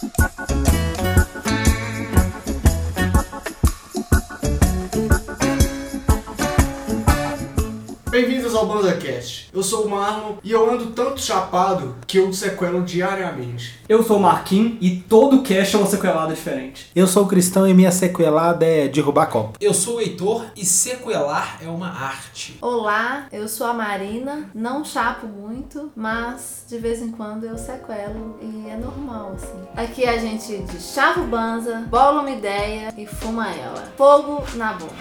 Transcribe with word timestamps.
Thank 0.00 0.37
you. 0.37 0.37
Bem-vindos 8.48 8.54
ao 8.54 8.66
BandaCast. 8.66 9.50
Eu 9.52 9.62
sou 9.62 9.84
o 9.84 9.90
Marlon 9.90 10.36
e 10.42 10.52
eu 10.52 10.70
ando 10.70 10.86
tanto 10.92 11.20
chapado 11.20 11.96
que 12.06 12.18
eu 12.18 12.32
sequelo 12.32 12.82
diariamente. 12.82 13.78
Eu 13.86 14.02
sou 14.02 14.16
o 14.16 14.20
Marquinhos 14.20 14.78
e 14.80 14.96
todo 14.96 15.42
cast 15.42 15.76
é 15.76 15.78
uma 15.78 15.86
sequelada 15.86 16.34
diferente. 16.34 16.90
Eu 16.96 17.06
sou 17.06 17.26
cristão 17.26 17.68
e 17.68 17.74
minha 17.74 17.92
sequelada 17.92 18.64
é 18.64 18.88
derrubar 18.88 19.26
copo. 19.26 19.58
Eu 19.60 19.74
sou 19.74 19.96
o 19.96 20.00
Heitor 20.00 20.46
e 20.56 20.64
sequelar 20.64 21.58
é 21.62 21.68
uma 21.68 21.88
arte. 21.88 22.56
Olá, 22.62 23.26
eu 23.30 23.46
sou 23.46 23.66
a 23.66 23.74
Marina, 23.74 24.48
não 24.54 24.82
chapo 24.82 25.26
muito, 25.26 25.92
mas 25.94 26.64
de 26.66 26.78
vez 26.78 27.02
em 27.02 27.10
quando 27.10 27.44
eu 27.44 27.58
sequelo 27.58 28.38
e 28.40 28.70
é 28.70 28.76
normal, 28.76 29.34
assim. 29.34 29.60
Aqui 29.76 30.06
a 30.06 30.16
gente 30.16 30.56
de 30.56 30.80
chava 30.80 31.20
o 31.20 31.26
banza, 31.26 31.84
bola 31.90 32.22
uma 32.22 32.30
ideia 32.30 32.94
e 32.96 33.04
fuma 33.04 33.50
ela. 33.50 33.92
Fogo 33.96 34.42
na 34.54 34.72
boca. 34.72 34.94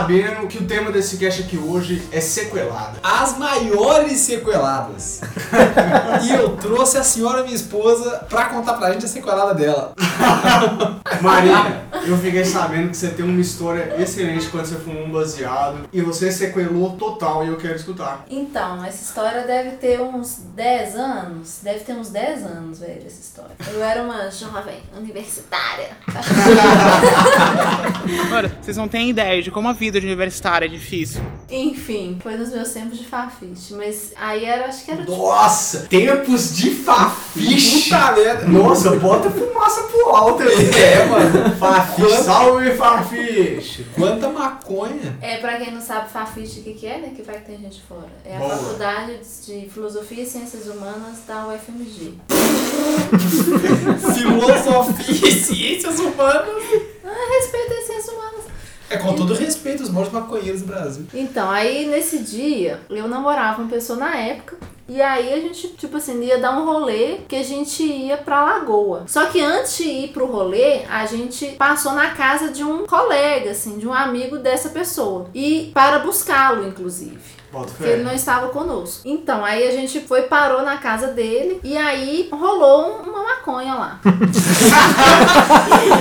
Sabendo 0.00 0.46
que 0.46 0.58
o 0.58 0.66
tema 0.66 0.90
desse 0.90 1.18
cast 1.18 1.42
aqui 1.42 1.58
hoje 1.58 2.02
é 2.10 2.20
sequelada. 2.20 2.98
As 3.02 3.36
maiores 3.36 4.18
sequeladas. 4.20 5.20
e 6.24 6.30
eu 6.30 6.56
trouxe 6.56 6.96
a 6.96 7.02
senhora, 7.02 7.42
minha 7.42 7.54
esposa, 7.54 8.24
pra 8.28 8.46
contar 8.46 8.74
pra 8.74 8.92
gente 8.92 9.04
a 9.04 9.08
sequelada 9.08 9.54
dela. 9.54 9.92
Marina, 11.20 11.82
eu 12.06 12.16
fiquei 12.18 12.44
sabendo 12.44 12.90
que 12.90 12.96
você 12.96 13.10
tem 13.10 13.24
uma 13.24 13.40
história 13.40 13.94
excelente 14.00 14.48
quando 14.48 14.66
você 14.66 14.76
fumou 14.76 15.04
um 15.04 15.10
baseado 15.10 15.88
e 15.92 16.00
você 16.00 16.30
sequelou 16.30 16.96
total 16.96 17.44
e 17.44 17.48
eu 17.48 17.56
quero 17.56 17.76
escutar. 17.76 18.24
Então, 18.30 18.84
essa 18.84 19.02
história 19.02 19.46
deve 19.46 19.76
ter 19.76 20.00
uns 20.00 20.36
10 20.54 20.96
anos. 20.96 21.60
Deve 21.62 21.80
ter 21.80 21.92
uns 21.92 22.10
10 22.10 22.44
anos, 22.44 22.80
velho, 22.80 23.02
essa 23.06 23.20
história. 23.20 23.56
Eu 23.72 23.82
era 23.82 24.02
uma 24.02 24.30
jovem 24.30 24.80
universitária. 24.96 25.90
Mano, 28.30 28.50
vocês 28.60 28.76
não 28.76 28.88
têm 28.88 29.10
ideia 29.10 29.42
de 29.42 29.50
como 29.50 29.68
a 29.68 29.72
vida 29.72 30.00
de 30.00 30.06
universitário 30.06 30.66
é 30.66 30.68
difícil. 30.68 31.20
Enfim, 31.50 32.18
foi 32.22 32.36
nos 32.36 32.50
meus 32.50 32.70
tempos 32.70 32.98
de 32.98 33.06
fafiche. 33.06 33.74
Mas 33.74 34.12
aí 34.16 34.44
era, 34.44 34.66
acho 34.66 34.84
que 34.84 34.90
era 34.90 35.00
tipo. 35.00 35.16
Nossa, 35.16 35.80
tempos 35.88 36.56
de 36.56 36.70
fafiche. 36.70 37.90
Puta 37.90 38.12
merda. 38.12 38.46
Nossa, 38.46 38.96
bota 38.96 39.30
fumaça 39.30 39.82
pro 39.82 40.08
alto 40.10 40.42
aí. 40.42 40.70
É, 40.70 41.06
mano. 41.06 41.56
Fafiche, 41.56 42.22
salve 42.22 42.70
fafiche. 42.74 43.86
Quanta 43.94 44.28
maconha. 44.28 45.18
É, 45.20 45.38
pra 45.38 45.56
quem 45.56 45.72
não 45.72 45.80
sabe, 45.80 46.10
Fafiche 46.10 46.60
o 46.60 46.62
que, 46.62 46.74
que 46.74 46.86
é, 46.86 46.98
né? 46.98 47.12
Que 47.14 47.22
vai 47.22 47.38
que 47.38 47.46
tem 47.46 47.58
gente 47.58 47.82
fora. 47.82 48.08
É 48.24 48.36
a 48.36 48.38
Boa. 48.38 48.56
Faculdade 48.56 49.18
de 49.46 49.68
Filosofia 49.68 50.22
e 50.22 50.26
Ciências 50.26 50.66
Humanas 50.66 51.20
da 51.26 51.48
UFMG. 51.48 52.14
Filosofia 54.14 55.28
e 55.28 55.32
ciências 55.32 55.98
humanas. 55.98 56.48
Ah, 57.04 57.08
humanas. 57.08 57.79
É 58.90 58.96
com 58.98 59.14
todo 59.14 59.32
respeito, 59.34 59.84
os 59.84 59.88
maiores 59.88 60.12
maconheiros 60.12 60.62
do 60.62 60.66
Brasil. 60.66 61.06
Então, 61.14 61.48
aí 61.48 61.86
nesse 61.86 62.18
dia, 62.18 62.80
eu 62.90 63.06
namorava 63.06 63.62
uma 63.62 63.70
pessoa 63.70 63.96
na 63.98 64.16
época. 64.16 64.56
E 64.88 65.00
aí 65.00 65.32
a 65.32 65.36
gente, 65.36 65.68
tipo 65.68 65.98
assim, 65.98 66.20
ia 66.24 66.40
dar 66.40 66.58
um 66.58 66.64
rolê 66.64 67.18
que 67.28 67.36
a 67.36 67.44
gente 67.44 67.84
ia 67.84 68.16
pra 68.16 68.44
Lagoa. 68.44 69.04
Só 69.06 69.26
que 69.26 69.40
antes 69.40 69.76
de 69.76 69.84
ir 69.84 70.08
pro 70.08 70.26
rolê, 70.26 70.80
a 70.90 71.06
gente 71.06 71.46
passou 71.52 71.92
na 71.92 72.10
casa 72.10 72.48
de 72.48 72.64
um 72.64 72.84
colega, 72.84 73.52
assim, 73.52 73.78
de 73.78 73.86
um 73.86 73.94
amigo 73.94 74.38
dessa 74.38 74.70
pessoa. 74.70 75.28
E 75.32 75.70
para 75.72 76.00
buscá-lo, 76.00 76.66
inclusive. 76.66 77.20
Porque 77.52 77.84
ele 77.84 78.02
não 78.02 78.12
estava 78.12 78.48
conosco. 78.48 79.02
Então, 79.04 79.44
aí 79.44 79.68
a 79.68 79.70
gente 79.70 80.00
foi, 80.00 80.22
parou 80.22 80.62
na 80.62 80.78
casa 80.78 81.08
dele 81.08 81.60
e 81.62 81.76
aí 81.76 82.28
rolou 82.32 83.02
uma 83.06 83.22
maconha 83.22 83.74
lá. 83.74 84.00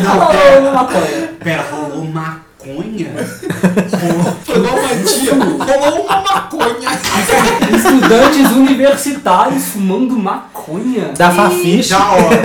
Não, 0.03 0.09
Rolou 0.19 0.31
pera, 0.31 0.61
uma 0.61 0.71
maconha. 0.71 1.37
pera, 1.43 1.61
rolou 1.69 2.05
maconha? 2.05 2.48
Foi 4.45 4.55
igual 4.57 4.77
uma 4.77 4.95
dia, 4.95 5.33
rolou 5.33 6.05
uma 6.05 6.21
maconha. 6.21 6.89
Estudantes 7.75 8.51
universitários 8.51 9.63
fumando 9.69 10.17
maconha. 10.17 11.13
Da 11.17 11.31
Fafiche. 11.31 11.89
Da 11.89 12.11
hora. 12.11 12.37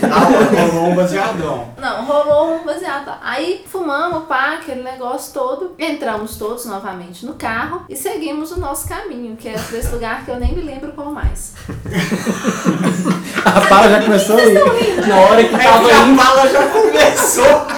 Da 0.00 0.16
hora, 0.16 0.70
rolou 0.72 0.90
um 0.90 0.94
baseadão. 0.94 1.68
Não, 1.80 2.04
rolou 2.04 2.56
um 2.60 2.64
baseado. 2.64 3.12
Aí 3.22 3.64
fumamos, 3.70 4.24
pá, 4.24 4.54
aquele 4.54 4.82
negócio 4.82 5.32
todo. 5.32 5.74
Entramos 5.78 6.36
todos 6.36 6.64
novamente 6.66 7.24
no 7.26 7.34
carro 7.34 7.82
e 7.88 7.96
seguimos 7.96 8.50
o 8.52 8.60
nosso 8.60 8.88
caminho, 8.88 9.36
que 9.36 9.50
pra 9.50 9.78
esse 9.78 9.88
lugar 9.92 10.24
que 10.24 10.30
eu 10.30 10.38
nem 10.40 10.52
me 10.54 10.62
lembro 10.62 10.92
qual 10.92 11.10
mais. 11.12 11.52
A 13.44 13.60
Paula 13.62 13.88
já 13.90 14.02
começou 14.02 14.36
aí. 14.36 14.54
Na 15.06 15.16
hora 15.16 15.44
que 15.44 15.54
É 15.54 15.58
tava 15.58 15.84
que 15.88 15.90
a 15.94 16.02
indo. 16.02 16.16
bala 16.22 16.48
já 16.48 16.66
começou. 16.68 17.77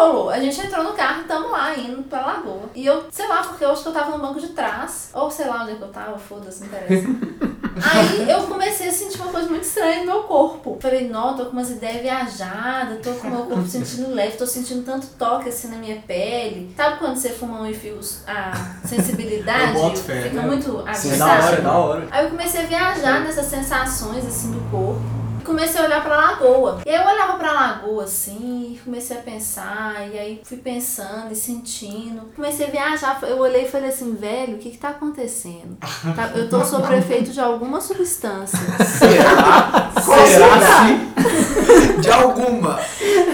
Rolou? 0.00 0.30
A 0.30 0.38
gente 0.40 0.60
entrou 0.60 0.82
no 0.84 0.92
carro 0.92 1.22
e 1.22 1.24
tamo 1.24 1.50
lá, 1.50 1.76
indo 1.76 2.02
pra 2.04 2.24
Lagoa. 2.26 2.70
E 2.74 2.84
eu, 2.86 3.04
sei 3.10 3.26
lá, 3.28 3.42
porque 3.42 3.64
eu 3.64 3.70
acho 3.70 3.82
que 3.82 3.88
eu 3.88 3.92
tava 3.92 4.16
no 4.16 4.18
banco 4.18 4.40
de 4.40 4.48
trás. 4.48 5.10
Ou 5.14 5.30
sei 5.30 5.46
lá 5.46 5.62
onde 5.62 5.72
é 5.72 5.74
que 5.76 5.82
eu 5.82 5.88
tava, 5.88 6.18
foda-se, 6.18 6.60
não 6.60 6.66
interessa. 6.68 7.06
Aí 7.82 8.30
eu 8.30 8.42
comecei 8.42 8.88
a 8.88 8.92
sentir 8.92 9.18
uma 9.20 9.30
coisa 9.30 9.48
muito 9.48 9.62
estranha 9.62 10.00
no 10.00 10.06
meu 10.06 10.22
corpo. 10.24 10.76
Falei, 10.80 11.08
não, 11.08 11.34
tô 11.36 11.46
com 11.46 11.52
umas 11.52 11.70
ideias 11.70 12.02
viajadas, 12.02 12.98
tô 13.02 13.12
com 13.12 13.28
o 13.28 13.30
meu 13.30 13.42
corpo 13.46 13.66
sentindo 13.66 14.10
leve, 14.12 14.36
tô 14.36 14.46
sentindo 14.46 14.84
tanto 14.84 15.06
toque 15.18 15.48
assim 15.48 15.68
na 15.68 15.76
minha 15.76 15.96
pele. 16.06 16.74
Sabe 16.76 16.98
quando 16.98 17.16
você 17.16 17.30
fuma 17.30 17.60
um 17.60 17.66
e 17.66 17.74
fio, 17.74 17.98
a 18.26 18.52
sensibilidade 18.86 19.74
Eu 19.76 19.82
boto 19.82 20.00
fé, 20.00 20.22
fica 20.22 20.42
né? 20.42 20.46
muito 20.46 20.84
Sim, 20.94 21.16
da 21.18 21.24
aguçada? 21.24 21.46
hora, 21.46 21.62
da 21.62 21.72
hora. 21.72 22.08
Aí 22.10 22.24
eu 22.24 22.30
comecei 22.30 22.60
a 22.64 22.66
viajar 22.66 23.20
nessas 23.20 23.46
sensações 23.46 24.26
assim 24.26 24.50
do 24.52 24.60
corpo. 24.70 25.19
Comecei 25.44 25.80
a 25.80 25.84
olhar 25.84 26.02
pra 26.02 26.16
lagoa. 26.16 26.80
E 26.86 26.88
eu 26.90 27.00
olhava 27.02 27.34
pra 27.34 27.52
lagoa 27.52 28.04
assim, 28.04 28.78
comecei 28.84 29.16
a 29.16 29.20
pensar, 29.20 30.06
e 30.12 30.18
aí 30.18 30.40
fui 30.44 30.58
pensando 30.58 31.32
e 31.32 31.36
sentindo. 31.36 32.22
Comecei 32.36 32.66
a 32.66 32.70
viajar, 32.70 33.18
eu 33.22 33.38
olhei 33.38 33.64
e 33.64 33.68
falei 33.68 33.90
assim, 33.90 34.14
velho, 34.14 34.54
o 34.56 34.58
que 34.58 34.70
que 34.70 34.78
tá 34.78 34.90
acontecendo? 34.90 35.76
Tá- 36.14 36.30
Eu 36.34 36.48
tô 36.48 36.64
sob 36.64 36.94
efeito 36.96 37.30
de 37.30 37.40
alguma 37.40 37.80
substância. 37.80 38.58
Será? 38.84 39.90
Qual 40.04 40.26
Será 40.26 40.48
será? 40.58 42.00
De 42.00 42.10
alguma. 42.10 42.78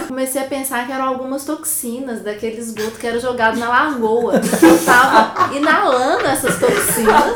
Comecei 0.09 0.41
a 0.43 0.47
pensar 0.47 0.87
que 0.87 0.93
eram 0.93 1.06
algumas 1.09 1.45
toxinas 1.45 2.22
daquele 2.22 2.59
esgoto 2.59 2.93
que 2.99 3.06
era 3.06 3.19
jogado 3.21 3.59
na 3.59 3.69
lagoa. 3.69 4.34
Eu 4.34 4.84
tava 4.84 5.55
inalando 5.55 6.27
essas 6.27 6.59
toxinas. 6.59 7.34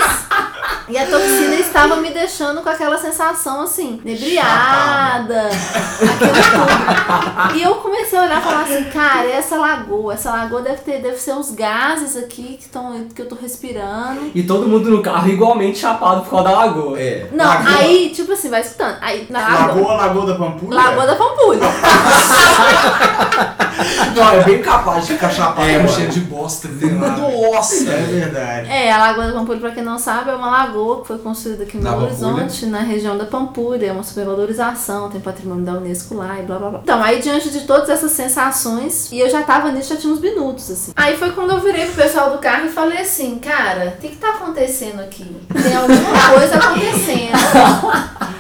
E 0.90 0.98
a 0.98 1.06
toxina 1.06 1.54
estava 1.54 1.96
me 1.96 2.10
deixando 2.10 2.62
com 2.62 2.68
aquela 2.68 2.98
sensação 2.98 3.62
assim, 3.62 4.00
nebriada, 4.04 5.46
aquilo 5.46 6.32
tudo. 6.50 7.56
E 7.56 7.62
eu 7.62 7.76
comecei 7.76 8.18
a 8.18 8.22
olhar 8.22 8.40
e 8.40 8.44
falar 8.44 8.62
assim, 8.62 8.84
cara, 8.84 9.28
essa 9.28 9.56
lagoa, 9.56 10.14
essa 10.14 10.32
lagoa 10.32 10.62
deve 10.62 10.78
ter, 10.78 11.00
deve 11.00 11.16
ser 11.16 11.32
os 11.32 11.52
gases 11.52 12.16
aqui 12.16 12.58
que, 12.60 12.68
tão, 12.68 13.06
que 13.14 13.22
eu 13.22 13.28
tô 13.28 13.36
respirando. 13.36 14.32
E 14.34 14.42
todo 14.42 14.66
mundo 14.66 14.90
no 14.90 15.00
carro 15.00 15.28
igualmente 15.28 15.78
chapado 15.78 16.22
por 16.22 16.30
causa 16.30 16.48
da 16.48 16.58
lagoa. 16.58 17.00
É. 17.00 17.28
Não, 17.32 17.44
Lagoa. 17.44 17.76
aí, 17.78 18.10
tipo 18.10 18.32
assim, 18.32 18.50
vai 18.50 18.60
escutando. 18.60 18.96
Aí, 19.00 19.26
na 19.30 19.40
lagoa. 19.40 19.66
Lagoa, 19.66 19.94
Lagoa 19.94 20.26
da 20.26 20.34
Pampulha? 20.34 20.76
Lagoa 20.76 21.06
da 21.06 21.14
Pampulha. 21.14 21.60
Não, 24.14 24.32
é 24.32 24.42
bem 24.44 24.62
capaz 24.62 25.06
de 25.06 25.14
ficar 25.14 25.30
chapado 25.30 25.68
É, 25.68 25.86
cheiro 25.88 26.10
de 26.10 26.20
bosta. 26.20 26.68
Nossa. 26.68 27.91
É 27.91 28.02
verdade. 28.02 28.70
É, 28.70 28.92
a 28.92 28.98
Lagoa 28.98 29.26
da 29.26 29.32
Pampulha, 29.32 29.60
pra 29.60 29.70
quem 29.70 29.82
não 29.82 29.98
sabe, 29.98 30.30
é 30.30 30.34
uma 30.34 30.50
lagoa 30.50 31.00
que 31.02 31.08
foi 31.08 31.18
construída 31.18 31.64
aqui 31.64 31.76
Na 31.78 31.91
Belo 31.91 32.08
Pampulha. 32.08 32.28
Horizonte, 32.34 32.66
na 32.66 32.80
região 32.80 33.16
da 33.16 33.24
Pampulha. 33.24 33.86
É 33.86 33.92
uma 33.92 34.02
supervalorização, 34.02 35.10
tem 35.10 35.20
patrimônio 35.20 35.64
da 35.64 35.72
Unesco 35.72 36.14
lá 36.14 36.38
e 36.38 36.42
blá 36.42 36.58
blá 36.58 36.70
blá. 36.70 36.80
Então, 36.82 37.02
aí 37.02 37.20
diante 37.20 37.50
de 37.50 37.60
todas 37.60 37.88
essas 37.88 38.12
sensações, 38.12 39.10
e 39.12 39.21
eu 39.21 39.28
já 39.30 39.42
tava 39.42 39.71
nisso 39.72 39.94
já 39.94 40.00
tinha 40.00 40.12
uns 40.12 40.21
minutos, 40.21 40.71
assim. 40.71 40.92
Aí 40.97 41.16
foi 41.16 41.30
quando 41.32 41.50
eu 41.50 41.60
virei 41.60 41.86
pro 41.86 42.03
pessoal 42.03 42.30
do 42.30 42.38
carro 42.38 42.66
e 42.66 42.71
falei 42.71 42.98
assim, 42.98 43.38
cara, 43.38 43.94
o 43.97 44.00
que 44.00 44.09
que 44.09 44.16
tá 44.16 44.30
acontecendo 44.30 45.00
aqui? 45.00 45.24
Tem 45.62 45.74
alguma 45.77 45.98
coisa 46.34 46.56
acontecendo. 46.56 47.30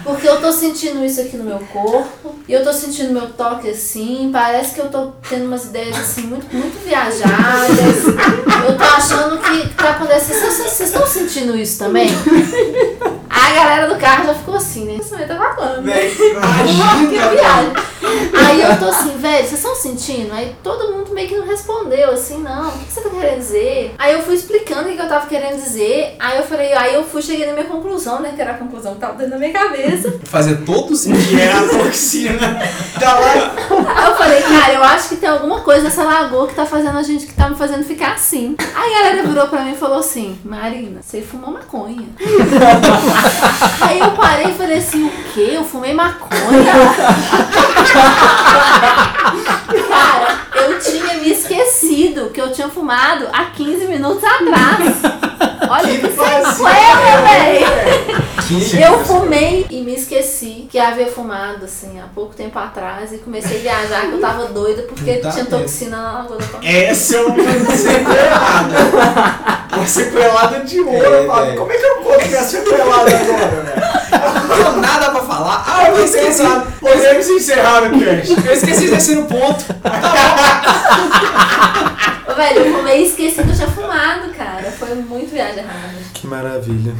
Porque 0.04 0.28
eu 0.28 0.40
tô 0.40 0.50
sentindo 0.52 1.04
isso 1.04 1.20
aqui 1.20 1.36
no 1.36 1.44
meu 1.44 1.58
corpo, 1.72 2.34
e 2.48 2.52
eu 2.52 2.64
tô 2.64 2.72
sentindo 2.72 3.12
meu 3.12 3.28
toque 3.30 3.68
assim, 3.70 4.30
parece 4.32 4.74
que 4.74 4.80
eu 4.80 4.88
tô 4.88 5.12
tendo 5.30 5.46
umas 5.46 5.66
ideias 5.66 5.96
assim 5.96 6.22
muito, 6.22 6.54
muito 6.54 6.84
viajadas. 6.84 8.04
Eu 8.66 8.76
tô 8.76 8.82
achando 8.82 9.38
que 9.38 9.68
tá 9.74 9.90
acontecendo. 9.90 10.40
Vocês, 10.50 10.80
estão 10.80 11.06
sentindo 11.06 11.56
isso 11.56 11.78
também? 11.78 12.08
A 13.40 13.52
galera 13.52 13.88
do 13.88 13.96
carro 13.98 14.26
já 14.26 14.34
ficou 14.34 14.54
assim, 14.54 14.84
né? 14.84 14.98
Isso 15.00 15.14
aí 15.16 15.26
tá 15.26 15.36
falando. 15.36 15.82
né? 15.82 15.92
Véi, 15.92 16.14
Que 16.14 16.30
imagina. 16.30 17.30
viagem. 17.30 17.72
Aí 18.46 18.62
eu 18.62 18.78
tô 18.78 18.86
assim, 18.86 19.16
velho, 19.18 19.38
vocês 19.46 19.52
estão 19.52 19.74
sentindo? 19.74 20.32
Aí 20.32 20.54
todo 20.62 20.92
mundo 20.92 21.12
meio 21.12 21.28
que 21.28 21.36
não 21.36 21.46
respondeu, 21.46 22.10
assim, 22.12 22.38
não, 22.42 22.68
o 22.68 22.78
que 22.78 22.92
você 22.92 23.00
tá 23.00 23.10
querendo 23.10 23.38
dizer? 23.38 23.94
Aí 23.98 24.14
eu 24.14 24.22
fui 24.22 24.34
explicando 24.34 24.88
o 24.88 24.92
que 24.92 25.00
eu 25.00 25.08
tava 25.08 25.26
querendo 25.26 25.56
dizer, 25.56 26.16
aí 26.18 26.38
eu 26.38 26.44
falei, 26.44 26.72
aí 26.72 26.94
eu 26.94 27.04
fui, 27.04 27.20
cheguei 27.22 27.46
na 27.46 27.52
minha 27.52 27.66
conclusão, 27.66 28.20
né, 28.20 28.32
que 28.34 28.40
era 28.40 28.52
a 28.52 28.58
conclusão 28.58 28.94
que 28.94 29.00
tava 29.00 29.14
dentro 29.14 29.32
da 29.32 29.38
minha 29.38 29.52
cabeça. 29.52 30.18
Fazer 30.24 30.56
todo 30.64 30.94
sentido. 30.96 31.28
Que 31.28 31.40
é 31.40 31.52
a 31.52 31.68
toxina. 31.68 32.58
Da 32.98 33.14
lá. 33.18 33.54
Aí 33.96 34.10
eu 34.10 34.16
falei, 34.16 34.42
cara, 34.42 34.72
eu 34.72 34.84
acho 34.84 35.00
acho 35.00 35.08
que 35.08 35.16
tem 35.16 35.30
alguma 35.30 35.60
coisa 35.60 35.84
nessa 35.84 36.04
lagoa 36.04 36.46
que 36.46 36.54
tá 36.54 36.66
fazendo 36.66 36.98
a 36.98 37.02
gente, 37.02 37.26
que 37.26 37.32
tá 37.32 37.48
me 37.48 37.56
fazendo 37.56 37.82
ficar 37.84 38.12
assim. 38.12 38.54
Aí 38.74 38.94
a 38.94 39.02
galera 39.02 39.26
virou 39.26 39.48
pra 39.48 39.62
mim 39.62 39.72
e 39.72 39.76
falou 39.76 39.98
assim, 39.98 40.38
Marina, 40.44 41.00
você 41.02 41.22
fumou 41.22 41.50
maconha. 41.50 42.06
Aí 43.80 43.98
eu 43.98 44.10
parei 44.12 44.50
e 44.50 44.54
falei 44.54 44.78
assim, 44.78 45.06
o 45.06 45.10
quê? 45.32 45.50
Eu 45.54 45.64
fumei 45.64 45.92
maconha? 45.94 46.30
Cara, 49.88 50.38
eu 50.54 50.78
tinha 50.78 51.14
me 51.14 51.30
esquecido 51.30 52.30
que 52.30 52.40
eu 52.40 52.52
tinha 52.52 52.68
fumado 52.68 53.28
há 53.32 53.46
15 53.46 53.86
minutos 53.86 54.22
atrás. 54.24 54.96
Olha 55.68 55.98
que 55.98 56.08
sequela, 56.10 56.52
velho! 57.22 57.89
Eu 58.82 59.04
fumei 59.04 59.64
e 59.70 59.80
me 59.82 59.94
esqueci 59.94 60.66
que 60.70 60.78
havia 60.78 61.06
fumado, 61.06 61.64
assim, 61.64 62.00
há 62.00 62.06
pouco 62.14 62.34
tempo 62.34 62.58
atrás 62.58 63.12
e 63.12 63.18
comecei 63.18 63.58
a 63.58 63.60
viajar 63.60 64.06
que 64.06 64.12
eu 64.12 64.20
tava 64.20 64.46
doida 64.46 64.82
porque 64.82 65.14
Tá 65.18 65.30
tinha 65.30 65.44
toxina 65.44 65.96
na 65.96 66.12
lagoa 66.14 66.36
da 66.38 66.46
Tomé. 66.46 66.84
Essa 66.84 67.16
é 67.16 67.20
uma 67.22 67.76
sequelada. 67.76 68.76
Uma 69.76 69.86
sequelada 69.86 70.60
de 70.60 70.80
ouro, 70.80 70.96
É, 71.04 71.26
mano. 71.26 71.46
velho. 71.46 71.58
Como 71.60 71.72
é 71.72 71.76
que 71.76 71.84
eu 71.86 71.96
conto 71.96 72.20
é 72.20 72.42
sequelada 72.42 73.16
agora, 73.16 73.62
velho? 73.62 73.90
Não 74.48 74.56
tenho 74.56 74.76
nada 74.80 75.10
pra 75.10 75.22
falar. 75.22 75.64
Ah, 75.68 75.88
eu 75.88 76.04
esqueci. 76.04 76.42
Podemos 76.80 77.28
encerrar 77.28 77.84
o 77.84 77.90
cast. 78.00 78.46
Eu 78.46 78.52
esqueci 78.52 78.80
de 78.86 78.90
descer 78.90 79.16
no 79.16 79.26
ponto. 79.26 79.64
Velho, 82.36 82.58
eu 82.60 82.76
fumei 82.76 83.02
e 83.02 83.06
esqueci 83.06 83.42
que 83.42 83.48
eu 83.50 83.54
tinha 83.54 83.68
fumado, 83.68 84.28
cara. 84.36 84.70
Foi 84.76 84.94
muito 84.96 85.30
viagem 85.32 85.58
errada. 85.58 85.94
Que 86.14 86.26
maravilha. 86.26 86.94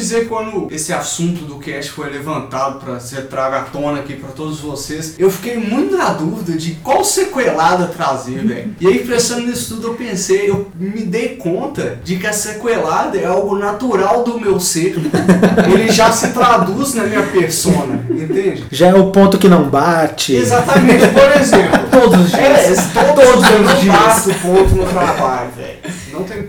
Dizer, 0.00 0.28
quando 0.28 0.68
esse 0.70 0.92
assunto 0.92 1.44
do 1.44 1.56
cast 1.58 1.90
foi 1.90 2.10
levantado 2.10 2.80
pra 2.80 2.98
ser 3.00 3.26
trago 3.26 3.56
à 3.56 3.60
tona 3.60 4.00
aqui 4.00 4.14
pra 4.14 4.30
todos 4.30 4.60
vocês, 4.60 5.14
eu 5.18 5.30
fiquei 5.30 5.56
muito 5.56 5.96
na 5.96 6.10
dúvida 6.10 6.56
de 6.58 6.72
qual 6.82 7.04
sequelada 7.04 7.86
trazer, 7.86 8.44
velho. 8.44 8.74
E 8.80 8.86
aí, 8.86 8.98
pensando 9.06 9.46
nisso 9.46 9.74
tudo, 9.74 9.88
eu 9.88 9.94
pensei, 9.94 10.48
eu 10.50 10.68
me 10.78 11.02
dei 11.02 11.36
conta 11.36 11.98
de 12.02 12.16
que 12.16 12.26
a 12.26 12.32
sequelada 12.32 13.18
é 13.18 13.26
algo 13.26 13.56
natural 13.56 14.24
do 14.24 14.40
meu 14.40 14.58
ser. 14.58 14.96
Ele 15.72 15.90
já 15.92 16.10
se 16.12 16.28
traduz 16.28 16.94
na 16.94 17.04
minha 17.04 17.22
persona, 17.22 18.04
entende? 18.10 18.64
Já 18.70 18.88
é 18.88 18.94
o 18.94 19.10
ponto 19.10 19.38
que 19.38 19.48
não 19.48 19.64
bate. 19.68 20.34
Exatamente, 20.34 21.06
por 21.08 21.40
exemplo. 21.40 21.80
Todos 21.90 22.26
os 22.26 22.34
É, 22.34 22.64
dias. 22.66 22.86
todos, 22.92 23.44
os 23.44 23.80
dias. 23.80 23.94
Bato 23.96 24.34
ponto 24.40 24.74
no 24.74 24.86
trabalho, 24.86 25.50
velho. 25.56 25.69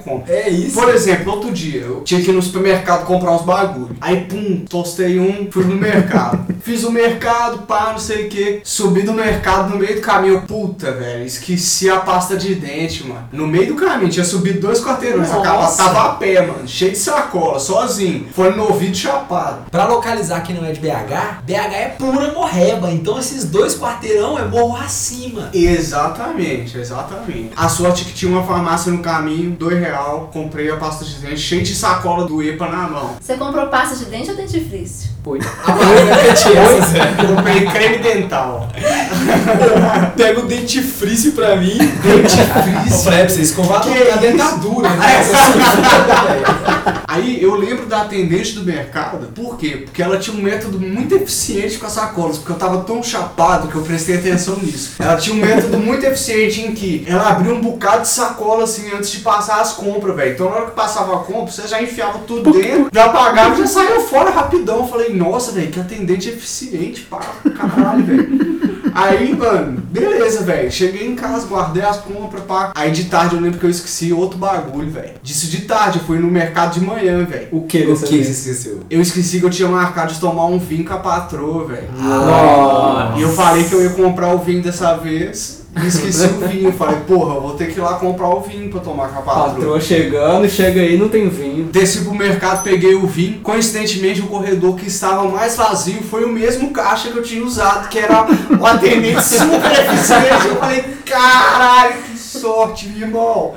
Como. 0.03 0.24
É 0.27 0.50
isso. 0.50 0.80
Por 0.80 0.89
exemplo, 0.89 1.31
outro 1.31 1.51
dia 1.51 1.81
eu 1.81 2.01
tinha 2.01 2.21
que 2.21 2.30
ir 2.30 2.33
no 2.33 2.42
supermercado 2.42 3.06
comprar 3.06 3.31
uns 3.31 3.44
bagulho. 3.44 3.95
Aí, 4.00 4.21
pum, 4.21 4.63
tostei 4.68 5.19
um, 5.19 5.50
fui 5.51 5.63
no 5.63 5.75
mercado. 5.75 6.45
Fiz 6.62 6.83
o 6.83 6.92
mercado, 6.92 7.59
pá, 7.59 7.89
não 7.92 8.00
sei 8.00 8.27
o 8.27 8.30
que. 8.30 8.62
Subi 8.63 9.01
do 9.01 9.13
mercado 9.13 9.69
no 9.71 9.77
meio 9.77 9.95
do 9.95 10.01
caminho. 10.01 10.42
Puta, 10.42 10.92
velho, 10.92 11.25
esqueci 11.25 11.89
a 11.89 11.98
pasta 11.98 12.38
de 12.38 12.56
dente, 12.56 13.06
mano. 13.06 13.27
No 13.31 13.48
meio 13.48 13.68
do 13.68 13.75
caminho, 13.75 14.12
tinha 14.12 14.25
subido 14.25 14.59
dois 14.59 14.83
quarteirões. 14.83 15.31
A 15.31 15.42
capa 15.42 15.63
Nossa. 15.63 15.83
tava 15.83 16.03
a 16.03 16.09
pé, 16.15 16.45
mano. 16.45 16.68
Cheio 16.68 16.92
de 16.92 16.98
sacola, 16.98 17.59
sozinho. 17.59 18.27
Foi 18.33 18.53
no 18.56 18.63
ouvido 18.63 18.95
chapado. 18.95 19.69
Pra 19.71 19.88
localizar 19.88 20.42
quem 20.42 20.56
não 20.56 20.65
é 20.65 20.71
de 20.71 20.80
BH, 20.80 21.42
BH 21.45 21.74
é 21.74 21.95
pura 21.98 22.31
morreba. 22.31 22.92
Então 22.92 23.19
esses 23.19 23.45
dois 23.45 23.77
quarteirão 23.77 24.38
é 24.38 24.45
morro 24.45 24.77
acima. 24.77 25.50
Exatamente, 25.53 26.77
exatamente. 26.77 27.51
A 27.56 27.68
sorte 27.69 28.03
é 28.03 28.06
que 28.06 28.13
tinha 28.13 28.31
uma 28.31 28.44
farmácia 28.44 28.92
no 28.92 29.00
caminho, 29.00 29.51
dois 29.51 29.80
real, 29.92 30.30
comprei 30.32 30.72
a 30.72 30.78
pasta 30.78 31.04
de 31.04 31.16
dente, 31.16 31.40
cheio 31.40 31.62
de 31.62 31.76
sacola 31.76 32.26
do 32.26 32.42
EPA 32.42 32.70
na 32.70 32.88
mão. 32.88 33.16
Você 33.20 33.36
comprou 33.36 33.68
pasta 33.68 33.96
de 33.96 34.06
dente 34.06 34.30
ou 34.30 34.36
dentifrício? 34.36 35.12
Foi. 35.24 35.40
A 35.66 35.76
Marina 35.76 36.16
é 36.16 36.82
Zé. 36.82 37.28
Comprei 37.28 37.66
creme 37.68 37.98
dental. 38.00 38.68
Pega 40.18 40.40
o 40.40 40.48
dentifrício 40.48 41.34
pra 41.34 41.56
mim. 41.58 41.78
Dentifrício. 41.78 42.96
Ô, 42.96 43.04
Fred, 43.04 43.32
você 43.32 43.42
escovar 43.42 43.84
a 43.86 44.16
dentadura, 44.16 44.90
né? 44.90 45.22
Velho. 46.26 47.02
Aí 47.08 47.44
eu 47.44 47.56
lembro 47.56 47.88
da 47.88 48.04
atendente 48.04 48.54
do 48.54 48.64
mercado, 48.64 49.28
por 49.36 49.58
quê? 49.58 49.82
Porque 49.84 50.02
ela 50.02 50.18
tinha 50.18 50.34
um 50.34 50.42
método 50.42 50.80
muito 50.80 51.14
eficiente 51.14 51.78
com 51.78 51.86
as 51.86 51.92
sacolas, 51.92 52.38
porque 52.38 52.54
eu 52.54 52.56
tava 52.56 52.84
tão 52.84 53.04
chapado 53.04 53.68
que 53.68 53.76
eu 53.76 53.82
prestei 53.82 54.16
atenção 54.16 54.56
nisso. 54.56 54.94
Ela 54.98 55.18
tinha 55.18 55.36
um 55.36 55.40
método 55.46 55.78
muito 55.78 56.06
eficiente 56.06 56.62
em 56.62 56.74
que 56.74 57.06
ela 57.06 57.32
abria 57.32 57.54
um 57.54 57.60
bocado 57.60 58.04
de 58.04 58.08
sacola 58.08 58.64
assim 58.64 58.90
antes 58.96 59.12
de 59.12 59.20
passar 59.20 59.60
as 59.60 59.74
compras, 59.83 60.16
velho. 60.16 60.33
Então 60.33 60.50
na 60.50 60.56
hora 60.56 60.66
que 60.68 60.75
passava 60.75 61.16
a 61.16 61.19
compra, 61.19 61.51
você 61.51 61.68
já 61.68 61.81
enfiava 61.81 62.19
tudo 62.19 62.51
dentro, 62.51 62.89
já 62.94 63.10
pagava 63.10 63.56
e 63.56 63.60
já 63.60 63.68
saía 63.68 64.00
fora 64.01 64.30
rapidão. 64.30 64.78
Eu 64.78 64.88
falei, 64.88 65.13
nossa, 65.13 65.51
velho, 65.51 65.72
que 65.72 65.80
atendente 65.80 66.30
eficiente, 66.30 67.01
pá, 67.01 67.19
caralho, 67.56 68.04
velho. 68.04 68.51
Aí, 68.94 69.33
mano, 69.36 69.81
beleza, 69.89 70.44
velho. 70.44 70.72
Cheguei 70.72 71.07
em 71.07 71.16
casa, 71.16 71.48
guardei 71.48 71.83
as 71.83 71.98
compras, 71.98 72.44
pá. 72.44 72.72
Aí 72.75 72.92
de 72.92 73.06
tarde 73.06 73.36
eu 73.36 73.42
lembro 73.42 73.60
que 73.60 73.66
eu 73.66 73.69
esqueci 73.69 74.12
outro 74.12 74.38
bagulho, 74.38 74.89
velho. 74.89 75.13
Disso 75.24 75.48
de 75.48 75.62
tarde, 75.62 76.00
eu 76.00 76.06
fui 76.06 76.19
no 76.19 76.27
mercado 76.27 76.74
de 76.77 76.86
manhã, 76.86 77.24
velho. 77.25 77.48
O 77.51 77.62
que 77.62 77.84
O 77.84 77.95
que 77.95 77.95
você 77.95 78.19
esqueceu? 78.19 78.80
Eu 78.89 79.01
esqueci 79.01 79.39
que 79.39 79.45
eu 79.45 79.50
tinha 79.50 79.69
marcado 79.69 80.13
de 80.13 80.19
tomar 80.19 80.45
um 80.45 80.60
vinho 80.60 80.86
com 80.86 80.94
a 80.94 80.98
patroa, 80.98 81.68
velho. 81.68 81.88
Nossa. 81.98 83.18
E 83.18 83.22
eu 83.22 83.30
falei 83.30 83.63
que 83.63 83.74
eu 83.74 83.81
ia 83.81 83.92
comprar 83.92 84.34
o 84.34 84.39
vinho 84.39 84.62
dessa 84.62 84.95
vez. 84.98 85.61
E 85.76 85.88
esqueci 85.88 86.26
o 86.26 86.48
vinho. 86.48 86.74
Falei, 86.74 86.98
porra, 87.08 87.36
eu 87.36 87.42
vou 87.42 87.54
ter 87.56 87.72
que 87.72 87.80
ir 87.80 87.82
lá 87.82 87.94
comprar 87.94 88.30
o 88.30 88.42
vinho 88.42 88.70
pra 88.70 88.82
tomar 88.82 89.08
com 89.10 89.20
a 89.20 89.22
patroa. 89.22 89.50
Patroa 89.56 89.82
chegando, 89.82 90.50
chega 90.50 90.82
aí 90.82 90.98
não 90.98 91.08
tem 91.08 91.30
vinho. 91.30 91.66
Desci 91.66 92.04
pro 92.04 92.14
mercado, 92.14 92.64
peguei 92.64 92.94
o 92.94 93.08
vinho. 93.08 93.40
Coincidentemente, 93.42 94.22
o 94.22 94.28
corredor 94.28 94.76
que 94.76 94.88
estava 94.88 95.24
mais 95.30 95.56
vazio 95.56 96.04
foi 96.04 96.26
o 96.26 96.30
mesmo 96.30 96.72
caixa 96.72 97.10
que 97.10 97.18
eu 97.18 97.24
tinha 97.24 97.44
usado, 97.44 97.88
que 97.88 98.00
era 98.00 98.28
o 98.60 98.66
atendente 98.66 99.24
super 99.24 99.72
eficiente. 99.72 100.48
Eu 100.48 100.56
falei, 100.58 100.84
caralho, 101.06 102.02
que 102.04 102.18
sorte, 102.18 102.90
meu 102.90 103.08
irmão. 103.08 103.56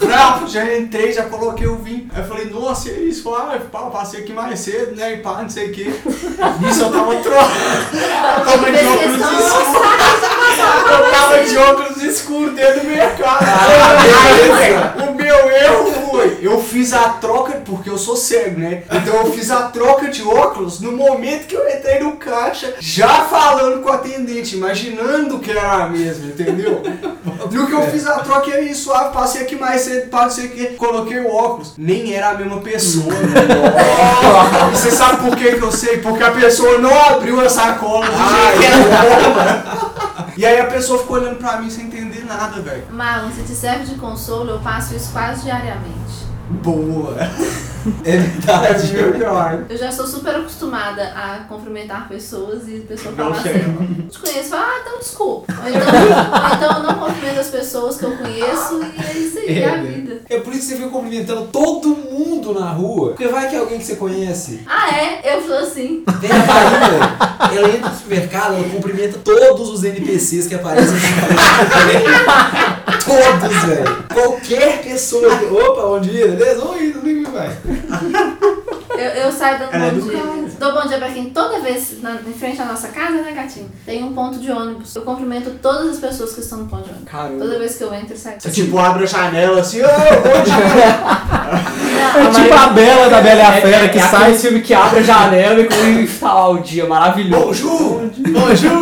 Bravo, 0.00 0.48
já 0.48 0.78
entrei, 0.78 1.12
já 1.12 1.24
coloquei 1.24 1.66
o 1.66 1.76
vinho. 1.76 2.08
Aí 2.14 2.22
eu 2.22 2.26
falei, 2.26 2.46
nossa, 2.46 2.88
e 2.88 2.92
é 2.92 3.00
isso? 3.00 3.22
Falei, 3.22 3.60
ah, 3.72 3.78
passei 3.90 4.20
aqui 4.20 4.32
mais 4.32 4.58
cedo, 4.58 4.96
né? 4.96 5.14
E 5.14 5.16
pá, 5.18 5.42
não 5.42 5.50
sei 5.50 5.68
o 5.68 5.72
que. 5.72 5.84
Nisso 5.84 6.82
eu 6.82 6.90
tava 6.90 7.14
trocando. 7.16 7.50
Eu 8.38 8.44
tava 8.44 8.72
de 8.72 8.86
óculos 8.86 9.20
escuros. 9.20 10.39
Eu 10.60 11.10
tava 11.10 11.44
de 11.44 11.56
óculos 11.56 12.02
escuros 12.02 12.54
dentro 12.54 12.80
do 12.80 12.86
mercado. 12.86 13.44
Aí, 13.44 15.08
o 15.08 15.14
meu 15.14 15.50
erro 15.50 15.92
foi, 16.10 16.38
eu 16.42 16.60
fiz 16.62 16.92
a 16.92 17.10
troca, 17.10 17.62
porque 17.64 17.88
eu 17.88 17.98
sou 17.98 18.16
cego, 18.16 18.58
né? 18.60 18.82
Então 18.90 19.14
eu 19.14 19.32
fiz 19.32 19.50
a 19.50 19.62
troca 19.62 20.08
de 20.08 20.22
óculos 20.22 20.80
no 20.80 20.92
momento 20.92 21.46
que 21.46 21.54
eu 21.54 21.68
entrei 21.68 22.00
no 22.00 22.12
caixa, 22.12 22.74
já 22.80 23.24
falando 23.24 23.82
com 23.82 23.88
o 23.88 23.92
atendente, 23.92 24.56
imaginando 24.56 25.38
que 25.38 25.50
era 25.50 25.84
a 25.84 25.88
mesma, 25.88 26.26
entendeu? 26.26 26.82
No 27.50 27.66
que 27.66 27.72
eu 27.72 27.82
fiz 27.90 28.06
a 28.06 28.18
troca, 28.18 28.50
eu 28.50 28.64
ia 28.64 28.74
suave, 28.74 29.12
passei 29.12 29.42
aqui 29.42 29.56
mais 29.56 29.82
cedo, 29.82 30.08
passei 30.08 30.46
aqui, 30.46 30.66
coloquei 30.76 31.20
o 31.20 31.32
óculos. 31.32 31.74
Nem 31.76 32.14
era 32.14 32.30
a 32.30 32.34
mesma 32.34 32.60
pessoa. 32.60 33.12
Você 34.72 34.90
sabe 34.90 35.22
por 35.22 35.36
que, 35.36 35.52
que 35.52 35.62
eu 35.62 35.72
sei? 35.72 35.98
Porque 35.98 36.22
a 36.22 36.30
pessoa 36.30 36.78
não 36.78 36.92
abriu 37.06 37.40
a 37.40 37.48
sacola 37.48 38.06
do 38.06 38.12
jeito 38.12 38.58
que 38.58 38.66
era. 38.66 39.89
E 40.40 40.46
aí 40.46 40.58
a 40.58 40.68
pessoa 40.68 40.98
ficou 41.00 41.18
olhando 41.18 41.36
pra 41.36 41.60
mim 41.60 41.68
sem 41.68 41.84
entender 41.84 42.24
nada, 42.24 42.62
velho. 42.62 42.84
Marlon, 42.90 43.30
se 43.30 43.42
te 43.42 43.54
serve 43.54 43.84
de 43.84 43.96
consolo, 43.96 44.52
eu 44.52 44.58
passo 44.60 44.94
isso 44.94 45.12
quase 45.12 45.42
diariamente. 45.42 46.24
Boa. 46.48 47.14
É 48.04 48.16
verdade. 48.16 48.96
É 48.98 49.06
melhor. 49.06 49.64
Eu 49.68 49.76
já 49.78 49.90
sou 49.92 50.06
super 50.06 50.34
acostumada 50.34 51.02
a 51.14 51.44
cumprimentar 51.48 52.08
pessoas 52.08 52.68
e 52.68 52.82
a 52.84 52.88
pessoa 52.88 53.14
Não 53.14 53.30
fala 53.32 53.42
sei. 53.42 53.52
assim, 53.52 54.08
te 54.10 54.18
conheço, 54.18 54.48
fala, 54.50 54.62
ah, 54.66 54.78
então 54.82 54.98
desculpa. 54.98 55.52
Ou 55.62 55.68
então, 55.68 55.80
ou 55.80 56.56
então 56.56 56.76
eu 56.76 56.82
não 56.82 56.94
cumprimento 56.94 57.40
as 57.40 57.48
pessoas 57.48 57.96
que 57.96 58.04
eu 58.04 58.16
conheço 58.16 58.80
e 58.82 59.02
é 59.02 59.18
isso 59.18 59.38
aí, 59.38 59.58
é 59.58 59.68
a 59.70 59.76
vida. 59.76 60.20
É 60.28 60.40
por 60.40 60.52
isso 60.52 60.62
que 60.62 60.68
você 60.68 60.76
fica 60.76 60.88
cumprimentando 60.88 61.46
todo 61.46 61.88
mundo 61.88 62.52
na 62.58 62.70
rua. 62.70 63.08
Porque 63.10 63.28
vai 63.28 63.48
que 63.48 63.56
é 63.56 63.58
alguém 63.58 63.78
que 63.78 63.84
você 63.84 63.96
conhece. 63.96 64.60
Ah, 64.66 64.88
é? 64.94 65.36
Eu 65.36 65.46
sou 65.46 65.58
assim. 65.58 66.04
Vem 66.20 66.30
a 66.30 66.46
Karina, 66.46 67.56
ela 67.56 67.68
entra 67.68 67.90
no 67.90 67.96
supermercado, 67.96 68.54
ela 68.54 68.68
cumprimenta 68.68 69.18
todos 69.18 69.68
os 69.68 69.84
NPCs 69.84 70.46
que 70.46 70.54
aparecem 70.54 70.94
no 70.94 71.00
Todos, 73.04 73.56
velho. 73.64 74.04
Qualquer 74.12 74.82
pessoa. 74.82 75.36
que- 75.38 75.44
Opa, 75.46 75.82
bom 75.82 76.00
dia, 76.00 76.28
beleza? 76.28 76.64
Oi, 76.64 76.90
tudo 76.92 77.04
bem, 77.04 77.22
vai. 77.24 77.50
Eu, 78.90 79.22
eu 79.24 79.32
saio 79.32 79.58
dando 79.58 79.72
Ela 79.74 79.86
é 79.86 79.90
bom 79.90 79.98
do 80.00 80.10
dia. 80.10 80.20
Dou 80.58 80.72
bom 80.74 80.86
dia 80.86 80.98
pra 80.98 81.08
quem 81.08 81.30
toda 81.30 81.60
vez 81.60 82.02
na, 82.02 82.16
em 82.26 82.32
frente 82.34 82.60
à 82.60 82.66
nossa 82.66 82.88
casa, 82.88 83.22
né, 83.22 83.32
gatinho? 83.34 83.70
Tem 83.86 84.02
um 84.04 84.12
ponto 84.12 84.38
de 84.38 84.50
ônibus. 84.50 84.94
Eu 84.94 85.02
cumprimento 85.02 85.50
todas 85.62 85.90
as 85.92 85.96
pessoas 85.98 86.34
que 86.34 86.40
estão 86.40 86.58
no 86.58 86.66
ponto 86.66 86.82
de 86.84 86.90
ônibus. 86.90 87.10
Caramba. 87.10 87.38
Toda 87.44 87.58
vez 87.58 87.76
que 87.76 87.84
eu 87.84 87.94
entro 87.94 88.14
e 88.14 88.18
saio. 88.18 88.36
Você 88.38 88.50
tipo 88.50 88.78
abre 88.78 89.04
a 89.04 89.06
janela 89.06 89.60
assim, 89.60 89.80
ô, 89.80 89.86
bom 89.86 90.42
dia. 90.44 92.20
É 92.20 92.30
tipo 92.30 92.54
a 92.54 92.66
Bela 92.68 93.08
da 93.08 93.20
Bela 93.22 93.40
e 93.40 93.42
a 93.42 93.52
Fera 93.60 93.88
que 93.88 93.98
é 93.98 94.02
sai. 94.02 94.22
aquele 94.24 94.38
filme 94.38 94.60
que 94.60 94.74
abre 94.74 94.98
a 94.98 95.02
janela 95.02 95.60
e 95.60 95.64
começa 95.68 96.28
a 96.28 96.48
o 96.50 96.58
dia 96.58 96.86
maravilhoso. 96.86 97.46
Bonjour! 97.46 98.10
Bonjour! 98.18 98.80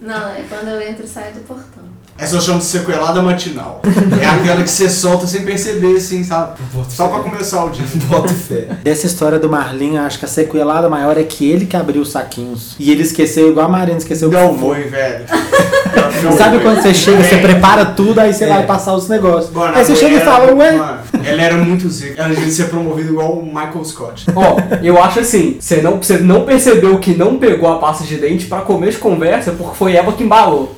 Não, 0.00 0.28
é 0.28 0.42
quando 0.48 0.68
eu 0.68 0.80
entro 0.88 1.04
e 1.04 1.08
saio 1.08 1.34
do 1.34 1.40
portão. 1.40 1.82
Essa 2.22 2.36
eu 2.36 2.40
chamo 2.40 2.58
de 2.60 2.64
sequelada 2.66 3.20
matinal. 3.20 3.82
É 4.22 4.26
aquela 4.26 4.62
que 4.62 4.70
você 4.70 4.88
solta 4.88 5.26
sem 5.26 5.42
perceber, 5.42 5.96
assim, 5.96 6.22
sabe? 6.22 6.52
Só 6.88 7.08
pra 7.08 7.18
começar 7.18 7.64
o 7.64 7.70
dia. 7.70 7.84
Bota 8.06 8.28
fé. 8.32 8.68
Dessa 8.84 9.06
história 9.08 9.40
do 9.40 9.48
Marlinho, 9.50 10.00
acho 10.00 10.20
que 10.20 10.24
a 10.24 10.28
sequelada 10.28 10.88
maior 10.88 11.18
é 11.18 11.24
que 11.24 11.50
ele 11.50 11.66
que 11.66 11.76
abriu 11.76 12.00
os 12.00 12.12
saquinhos. 12.12 12.76
E 12.78 12.92
ele 12.92 13.02
esqueceu, 13.02 13.48
igual 13.50 13.66
a 13.66 13.68
Marina 13.68 13.98
esqueceu 13.98 14.30
que 14.30 14.36
Não 14.36 14.56
foi, 14.56 14.84
velho. 14.84 15.24
Sabe 16.38 16.60
quando 16.60 16.80
você 16.80 16.94
chega, 16.94 17.24
você 17.24 17.34
É. 17.34 17.38
prepara 17.42 17.84
tudo, 17.86 18.20
aí 18.20 18.32
você 18.32 18.44
É. 18.44 18.48
vai 18.48 18.66
passar 18.66 18.94
os 18.94 19.08
negócios. 19.08 19.52
Mano, 19.52 19.76
aí 19.76 19.84
você 19.84 19.96
chega 19.96 20.06
e 20.06 20.10
mulher 20.20 20.24
fala, 20.24 20.44
era- 20.44 20.54
ué, 20.54 20.72
Mano, 20.72 20.98
ela 21.24 21.42
era 21.42 21.56
muito 21.56 21.88
zica. 21.90 22.22
Ela 22.22 22.32
devia 22.34 22.50
ser 22.52 22.64
promovida 22.68 23.10
igual 23.10 23.32
o 23.32 23.44
Michael 23.44 23.84
Scott. 23.84 24.26
Ó, 24.36 24.56
eu 24.80 25.02
acho 25.02 25.18
assim, 25.20 25.56
você 25.58 25.82
não, 25.82 25.96
você 26.00 26.18
não 26.18 26.42
percebeu 26.44 26.96
que 26.98 27.14
não 27.14 27.36
pegou 27.38 27.68
a 27.72 27.78
pasta 27.78 28.04
de 28.04 28.16
dente 28.16 28.46
pra 28.46 28.60
comer 28.60 28.90
de 28.92 28.98
conversa 28.98 29.50
porque 29.50 29.76
foi 29.76 29.94
ela 29.96 30.12
que 30.12 30.22
embalou. 30.22 30.76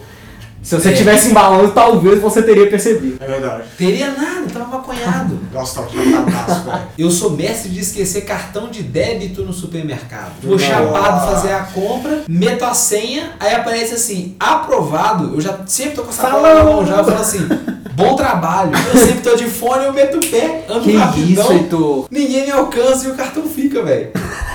Se 0.64 0.75
você 0.75 0.88
É. 0.88 0.92
tivesse 0.92 1.28
embalando, 1.30 1.73
talvez 1.73 2.21
você 2.23 2.42
teria 2.42 2.66
percebido. 2.68 3.18
É 3.23 3.26
verdade. 3.26 3.64
Teria 3.76 4.06
nada, 4.12 4.47
tava 4.50 4.64
maconhado. 4.78 5.38
Nossa, 5.52 5.83
tá 5.83 5.88
um 5.94 6.06
matadaço, 6.11 6.62
velho. 6.64 6.80
Eu 6.99 7.11
sou 7.11 7.30
mestre 7.33 7.68
de 7.71 7.80
esquecer 7.80 8.23
cartão 8.23 8.68
de 8.71 8.83
débito 8.83 9.42
no 9.42 9.52
supermercado. 9.52 10.33
Vou 10.42 10.59
chapado 10.59 11.30
fazer 11.33 11.52
a 11.52 11.61
compra, 11.64 12.23
meto 12.26 12.64
a 12.64 12.73
senha, 12.73 13.33
aí 13.38 13.54
aparece 13.54 13.94
assim, 13.94 14.35
aprovado. 14.40 15.35
Eu 15.35 15.40
já 15.42 15.59
sempre 15.66 15.97
tô 15.97 16.02
com 16.02 16.09
essa 16.11 16.23
sacola 16.23 16.54
na 16.54 16.64
mão 16.64 16.87
já, 16.87 16.97
eu 16.97 17.04
falo 17.04 17.21
assim, 17.21 17.47
bom 17.92 18.16
trabalho. 18.16 18.71
Eu 18.94 18.99
sempre 19.00 19.21
tô 19.21 19.37
de 19.37 19.44
fone, 19.47 19.85
eu 19.85 19.92
meto 19.92 20.16
o 20.16 20.26
pé, 20.26 20.64
ando 20.68 20.80
Que 20.80 20.97
rapidão. 20.97 21.44
isso, 21.44 21.52
Heitor? 21.52 22.06
Ninguém 22.11 22.47
me 22.47 22.50
alcança 22.52 23.06
e 23.06 23.11
o 23.11 23.14
cartão 23.14 23.42
fica, 23.44 23.83
velho. 23.83 24.09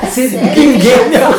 Você, 0.03 0.27
sério? 0.27 0.47
ninguém 0.59 1.09
me 1.09 1.15
Então, 1.15 1.31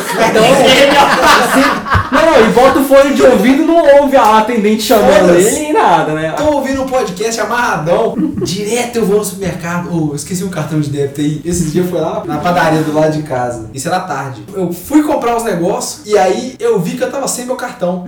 Não, 2.11 2.25
não, 2.25 2.41
e 2.41 2.51
bota 2.51 2.79
o 2.79 2.83
fone 2.83 3.13
de 3.13 3.23
ouvido 3.23 3.63
não 3.63 4.01
ouve 4.01 4.17
a 4.17 4.39
atendente 4.39 4.83
chamando 4.83 5.33
ele 5.33 5.49
nem 5.49 5.73
nada, 5.73 6.13
né? 6.13 6.31
Tô 6.33 6.55
ouvindo 6.55 6.83
um 6.83 6.85
podcast 6.85 7.39
amarradão. 7.39 8.15
Direto 8.43 8.97
eu 8.97 9.05
vou 9.05 9.17
no 9.19 9.25
supermercado. 9.25 9.89
Ô, 9.95 10.09
eu 10.09 10.15
esqueci 10.15 10.43
um 10.43 10.49
cartão 10.49 10.81
de 10.81 10.89
débito 10.89 11.21
aí. 11.21 11.41
Esses 11.45 11.71
dias 11.71 11.89
fui 11.89 11.99
lá 11.99 12.23
na 12.25 12.37
padaria 12.39 12.81
do 12.81 12.93
lado 12.93 13.13
de 13.13 13.23
casa. 13.23 13.69
Isso 13.73 13.87
era 13.87 14.01
tarde. 14.01 14.43
Eu 14.53 14.73
fui 14.73 15.03
comprar 15.03 15.37
os 15.37 15.43
negócios 15.43 16.05
e 16.05 16.17
aí 16.17 16.55
eu 16.59 16.79
vi 16.79 16.97
que 16.97 17.03
eu 17.03 17.09
tava 17.09 17.27
sem 17.27 17.45
meu 17.45 17.55
cartão. 17.55 18.03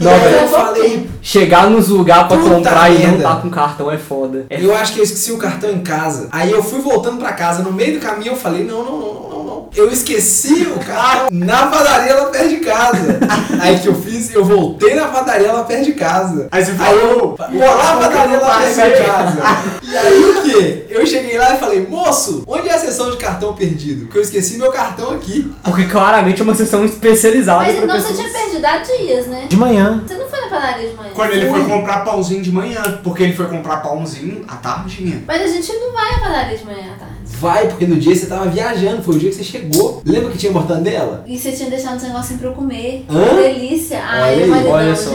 Não, 0.00 0.10
velho. 0.10 0.36
eu 0.36 0.48
falei, 0.48 1.08
Chegar 1.22 1.70
nos 1.70 1.88
lugares 1.88 2.28
pra 2.28 2.36
comprar 2.36 2.90
e 2.90 2.98
não 2.98 3.10
merda. 3.12 3.22
tá 3.22 3.36
com 3.36 3.48
cartão 3.48 3.90
é 3.90 3.96
foda. 3.96 4.44
É 4.50 4.62
eu 4.62 4.74
acho 4.74 4.92
que 4.92 4.98
eu 5.00 5.04
esqueci 5.04 5.32
o 5.32 5.38
cartão 5.38 5.70
em 5.70 5.80
casa. 5.80 6.28
Aí 6.30 6.50
eu 6.50 6.62
fui 6.62 6.80
voltando 6.80 7.18
pra 7.18 7.32
casa. 7.32 7.62
No 7.62 7.72
meio 7.72 7.98
do 7.98 8.00
caminho 8.04 8.32
eu 8.32 8.36
falei, 8.36 8.64
não, 8.64 8.84
não, 8.84 8.98
não, 8.98 9.28
não. 9.30 9.33
Eu 9.74 9.90
esqueci 9.90 10.68
o 10.68 10.78
cartão 10.78 11.28
na 11.32 11.66
padaria 11.66 12.14
lá 12.14 12.26
perto 12.26 12.48
de 12.48 12.56
casa. 12.58 13.18
Aí 13.60 13.74
o 13.74 13.80
que 13.80 13.88
eu 13.88 13.94
fiz? 13.94 14.32
Eu 14.32 14.44
voltei 14.44 14.94
na 14.94 15.06
padaria 15.08 15.52
lá 15.52 15.64
perto 15.64 15.84
de 15.84 15.92
casa. 15.94 16.46
Aí 16.52 16.64
você 16.64 16.72
falou, 16.74 17.36
vou 17.36 17.60
lá 17.60 17.96
pra 17.96 18.08
padaria 18.08 18.38
lá 18.38 18.60
perto 18.60 18.98
de 18.98 19.04
casa. 19.04 19.42
E 19.94 19.96
aí 19.96 20.24
o 20.24 20.42
que? 20.42 20.86
Eu 20.90 21.06
cheguei 21.06 21.38
lá 21.38 21.54
e 21.54 21.58
falei, 21.58 21.86
moço, 21.86 22.42
onde 22.48 22.68
é 22.68 22.74
a 22.74 22.78
sessão 22.78 23.12
de 23.12 23.16
cartão 23.16 23.54
perdido? 23.54 24.08
Que 24.08 24.18
eu 24.18 24.22
esqueci 24.22 24.58
meu 24.58 24.72
cartão 24.72 25.12
aqui. 25.12 25.52
Porque 25.62 25.84
claramente 25.84 26.40
é 26.40 26.42
uma 26.44 26.54
sessão 26.54 26.84
especializada 26.84 27.60
Mas 27.60 27.76
pra 27.76 27.84
então 27.84 28.00
você 28.00 28.08
pessoas. 28.08 28.30
tinha 28.32 28.42
perdido 28.44 28.64
há 28.64 28.78
dias, 28.78 29.26
né? 29.28 29.46
de 29.48 29.56
manhã. 29.56 30.02
Você 30.04 30.14
não 30.14 30.28
foi 30.28 30.40
na 30.40 30.48
padaria 30.48 30.88
de 30.88 30.96
manhã? 30.96 31.10
Quando 31.14 31.32
ele 31.32 31.48
foi 31.48 31.64
comprar 31.64 32.04
pãozinho 32.04 32.42
de 32.42 32.50
manhã, 32.50 32.82
porque 33.04 33.22
ele 33.22 33.34
foi 33.34 33.46
comprar 33.46 33.76
pãozinho 33.76 34.44
à 34.48 34.56
tardinha. 34.56 35.22
Mas 35.28 35.42
a 35.42 35.46
gente 35.46 35.72
não 35.74 35.92
vai 35.92 36.14
à 36.14 36.18
padaria 36.18 36.58
de 36.58 36.64
manhã 36.64 36.92
à 36.96 36.98
tarde. 36.98 37.14
Vai, 37.24 37.68
porque 37.68 37.86
no 37.86 37.96
dia 37.96 38.16
você 38.16 38.26
tava 38.26 38.46
viajando, 38.46 39.02
foi 39.02 39.14
o 39.14 39.18
dia 39.18 39.30
que 39.30 39.36
você 39.36 39.44
chegou. 39.44 39.63
Lembra 40.04 40.30
que 40.30 40.38
tinha 40.38 40.52
mortandela? 40.52 41.24
E 41.26 41.38
você 41.38 41.52
tinha 41.52 41.70
deixado 41.70 41.96
uns 41.96 42.02
negocinhos 42.02 42.40
pra 42.40 42.50
eu 42.50 42.54
comer. 42.54 43.04
Hã? 43.10 43.28
Que 43.28 43.34
delícia. 43.36 43.98
Olha 43.98 44.22
Ai, 44.24 44.34
aí, 44.42 44.46
maridão, 44.48 44.72
olha 44.72 44.96
só. 44.96 45.10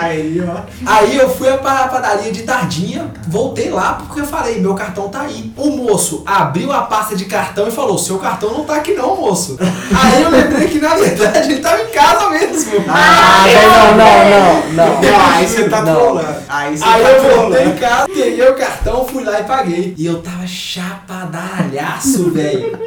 Aí, 0.00 0.42
ó. 0.42 0.60
Aí 0.86 1.16
eu 1.16 1.28
fui 1.28 1.50
pra 1.58 1.88
padaria 1.88 2.32
de 2.32 2.42
tardinha, 2.42 3.10
voltei 3.28 3.70
lá 3.70 3.94
porque 3.94 4.20
eu 4.20 4.26
falei, 4.26 4.60
meu 4.60 4.74
cartão 4.74 5.08
tá 5.08 5.22
aí. 5.22 5.52
O 5.56 5.70
moço 5.70 6.22
abriu 6.26 6.72
a 6.72 6.82
pasta 6.82 7.16
de 7.16 7.24
cartão 7.26 7.68
e 7.68 7.70
falou, 7.70 7.98
seu 7.98 8.18
cartão 8.18 8.52
não 8.52 8.64
tá 8.64 8.76
aqui 8.76 8.94
não, 8.94 9.16
moço. 9.16 9.56
Aí 9.94 10.22
eu 10.22 10.30
lembrei 10.30 10.68
que 10.68 10.78
na 10.78 10.94
verdade 10.94 11.52
ele 11.52 11.60
tava 11.60 11.82
em 11.82 11.88
casa 11.88 12.30
mesmo. 12.30 12.72
Ah, 12.88 13.44
não, 13.46 13.96
não, 13.96 14.30
não, 14.30 14.72
não. 14.72 14.86
Não, 15.06 15.20
aí 15.30 15.46
você 15.46 15.68
tá 15.68 15.82
trolando. 15.82 16.36
Aí 16.48 16.76
você 16.76 16.84
Aí 16.84 17.02
tá 17.02 17.10
eu 17.10 17.36
voltei 17.36 17.64
em 17.66 17.76
casa, 17.76 18.06
peguei 18.08 18.48
o 18.48 18.54
cartão, 18.54 19.06
fui 19.06 19.24
lá 19.24 19.40
e 19.40 19.44
paguei. 19.44 19.94
E 19.96 20.06
eu 20.06 20.20
tava 20.20 20.46
chapadalhaço, 20.46 22.25
velho. 22.30 22.78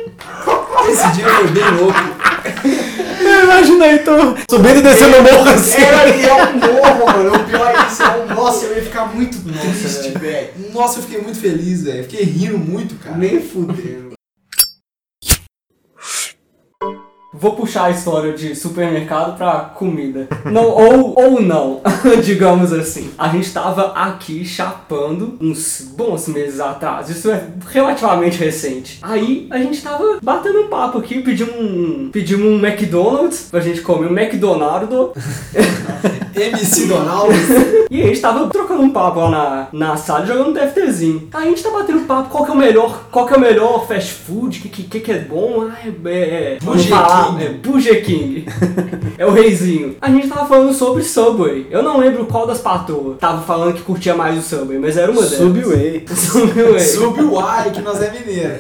Esse 0.90 1.12
dia 1.14 1.30
foi 1.30 1.48
bem 1.48 1.72
louco. 1.72 2.00
Imagina 3.44 3.86
aí, 3.86 4.00
tô 4.00 4.16
subindo 4.50 4.80
e 4.80 4.82
descendo 4.82 5.18
o 5.18 5.24
morro 5.24 5.50
assim. 5.50 5.82
Era 5.82 6.10
e 6.10 6.26
é 6.26 6.34
um 6.34 6.58
morro, 6.58 7.06
mano. 7.06 7.36
O 7.36 7.44
pior 7.46 7.68
é 7.68 7.88
isso. 7.88 8.02
É 8.02 8.18
um... 8.18 8.36
Nossa, 8.36 8.66
eu 8.66 8.76
ia 8.76 8.84
ficar 8.84 9.06
muito 9.06 9.38
triste, 9.40 10.18
velho. 10.18 10.50
Nossa, 10.74 11.00
eu 11.00 11.04
fiquei 11.04 11.22
muito 11.22 11.40
feliz, 11.40 11.84
velho. 11.84 12.04
Fiquei 12.04 12.24
rindo 12.24 12.58
muito, 12.58 12.96
cara. 12.96 13.18
Nem 13.18 13.42
fudendo. 13.42 14.19
Vou 17.40 17.54
puxar 17.54 17.86
a 17.86 17.92
história 17.92 18.34
de 18.34 18.54
supermercado 18.54 19.38
pra 19.38 19.62
comida. 19.74 20.28
Não, 20.44 20.66
ou, 20.66 21.14
ou 21.18 21.42
não, 21.42 21.82
digamos 22.22 22.74
assim. 22.74 23.12
A 23.18 23.30
gente 23.30 23.52
tava 23.54 23.94
aqui 23.94 24.44
chapando 24.44 25.38
uns 25.40 25.90
bons 25.96 26.28
meses 26.28 26.60
atrás. 26.60 27.10
Isso 27.10 27.32
é 27.32 27.48
relativamente 27.70 28.38
recente. 28.38 29.00
Aí 29.02 29.48
a 29.50 29.58
gente 29.58 29.82
tava 29.82 30.20
batendo 30.22 30.64
um 30.64 30.68
papo 30.68 30.98
aqui, 30.98 31.22
pedimos 31.22 31.56
um, 31.56 32.10
pedimos 32.12 32.46
um 32.46 32.66
McDonald's 32.66 33.48
pra 33.50 33.62
gente 33.62 33.82
comer 33.82 34.12
um 34.12 34.18
McDonald's. 34.18 34.60
MC 36.36 36.88
Donald. 36.88 37.34
E 37.90 38.02
a 38.02 38.08
gente 38.08 38.22
tava 38.22 38.48
trocando 38.50 38.82
um 38.82 38.92
papo 38.92 39.20
lá 39.20 39.30
na, 39.30 39.68
na 39.90 39.98
sala, 39.98 40.26
jogando 40.26 40.52
um 40.52 40.54
TFTzinho. 40.54 41.28
Aí 41.34 41.48
a 41.48 41.50
gente 41.50 41.64
tá 41.64 41.70
batendo 41.70 42.06
papo, 42.06 42.30
qual 42.30 42.46
que 42.46 42.52
é 42.52 42.54
o 42.54 42.58
melhor, 42.58 43.04
qual 43.12 43.26
que 43.26 43.34
é 43.34 43.38
o 43.38 43.40
melhor 43.40 43.88
fast 43.88 44.14
food, 44.14 44.60
que 44.60 44.70
que, 44.70 45.00
que, 45.00 45.12
é 45.12 45.20
bom? 45.20 45.70
Ah, 45.70 45.78
é, 45.86 46.10
é, 46.10 46.58
vamos 46.62 46.86
Burger 46.86 46.98
falar, 46.98 47.29
King. 47.38 47.44
é 47.46 47.50
Burger 47.50 48.06
King. 48.06 48.46
é 49.18 49.26
o 49.26 49.32
reizinho. 49.32 49.96
A 50.02 50.10
gente 50.10 50.28
tava 50.28 50.46
falando 50.48 50.74
sobre 50.74 51.04
Subway. 51.04 51.68
Eu 51.70 51.84
não 51.84 51.98
lembro 52.00 52.26
qual 52.26 52.46
das 52.48 52.60
patroas 52.60 53.18
tava 53.20 53.42
falando 53.42 53.74
que 53.74 53.82
curtia 53.82 54.16
mais 54.16 54.38
o 54.38 54.42
Subway, 54.42 54.80
mas 54.80 54.98
era 54.98 55.12
uma 55.12 55.22
delas. 55.22 55.38
Subway. 55.38 56.06
Subway. 56.08 56.80
Sub 56.80 57.22
o 57.22 57.40
Y, 57.40 57.72
que 57.72 57.82
nós 57.82 58.02
é 58.02 58.12
mineiro. 58.12 58.60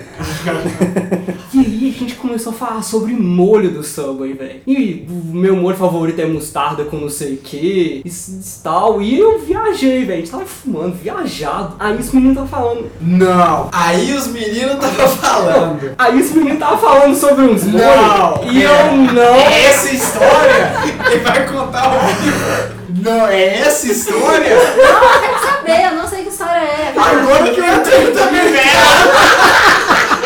E 1.53 1.59
aí 1.59 1.93
a 1.95 1.99
gente 1.99 2.15
começou 2.15 2.51
a 2.53 2.55
falar 2.55 2.81
sobre 2.83 3.13
molho 3.13 3.69
do 3.71 3.83
Subway, 3.83 4.33
velho. 4.33 4.61
E 4.67 5.05
o 5.09 5.35
meu 5.35 5.55
molho 5.55 5.75
favorito 5.75 6.19
é 6.19 6.25
mostarda 6.25 6.83
com 6.85 6.97
não 6.97 7.09
sei 7.09 7.33
o 7.33 7.37
que, 7.37 8.01
isso, 8.05 8.37
isso 8.39 8.61
tal. 8.63 9.01
E 9.01 9.17
eu 9.17 9.39
viajei, 9.39 10.05
velho. 10.05 10.13
A 10.13 10.17
gente 10.17 10.31
tava 10.31 10.45
fumando, 10.45 10.95
viajado. 10.95 11.75
Aí 11.79 11.97
esse 11.99 12.15
menino 12.15 12.35
tava 12.35 12.47
falando. 12.47 12.85
Não. 13.01 13.69
Aí 13.71 14.13
os 14.13 14.27
meninos 14.27 14.75
tava 14.75 15.07
falando. 15.07 15.91
Aí 15.97 16.19
esse 16.19 16.37
menino 16.37 16.57
tava 16.59 16.77
falando 16.77 17.15
sobre 17.15 17.45
uns 17.45 17.63
molhos. 17.63 17.81
Não, 17.81 18.51
E 18.51 18.58
é. 18.61 18.65
eu 18.65 18.95
não. 19.13 19.35
É 19.35 19.65
essa 19.65 19.89
história? 19.89 20.73
Ele 21.05 21.19
vai 21.19 21.45
contar 21.47 21.87
o 21.87 21.99
vídeo. 21.99 22.79
Não, 23.01 23.27
é 23.27 23.59
essa 23.59 23.87
história? 23.87 24.55
Não, 24.55 25.13
eu 25.13 25.19
quero 25.21 25.39
saber, 25.39 25.85
eu 25.85 25.95
não 25.95 26.07
sei 26.07 26.23
que 26.23 26.29
história 26.29 26.59
é. 26.59 26.93
Agora 26.97 27.51
que 27.51 27.59
eu 27.59 27.75
entrei 27.75 28.11
também, 28.11 28.51
velho. 28.51 28.69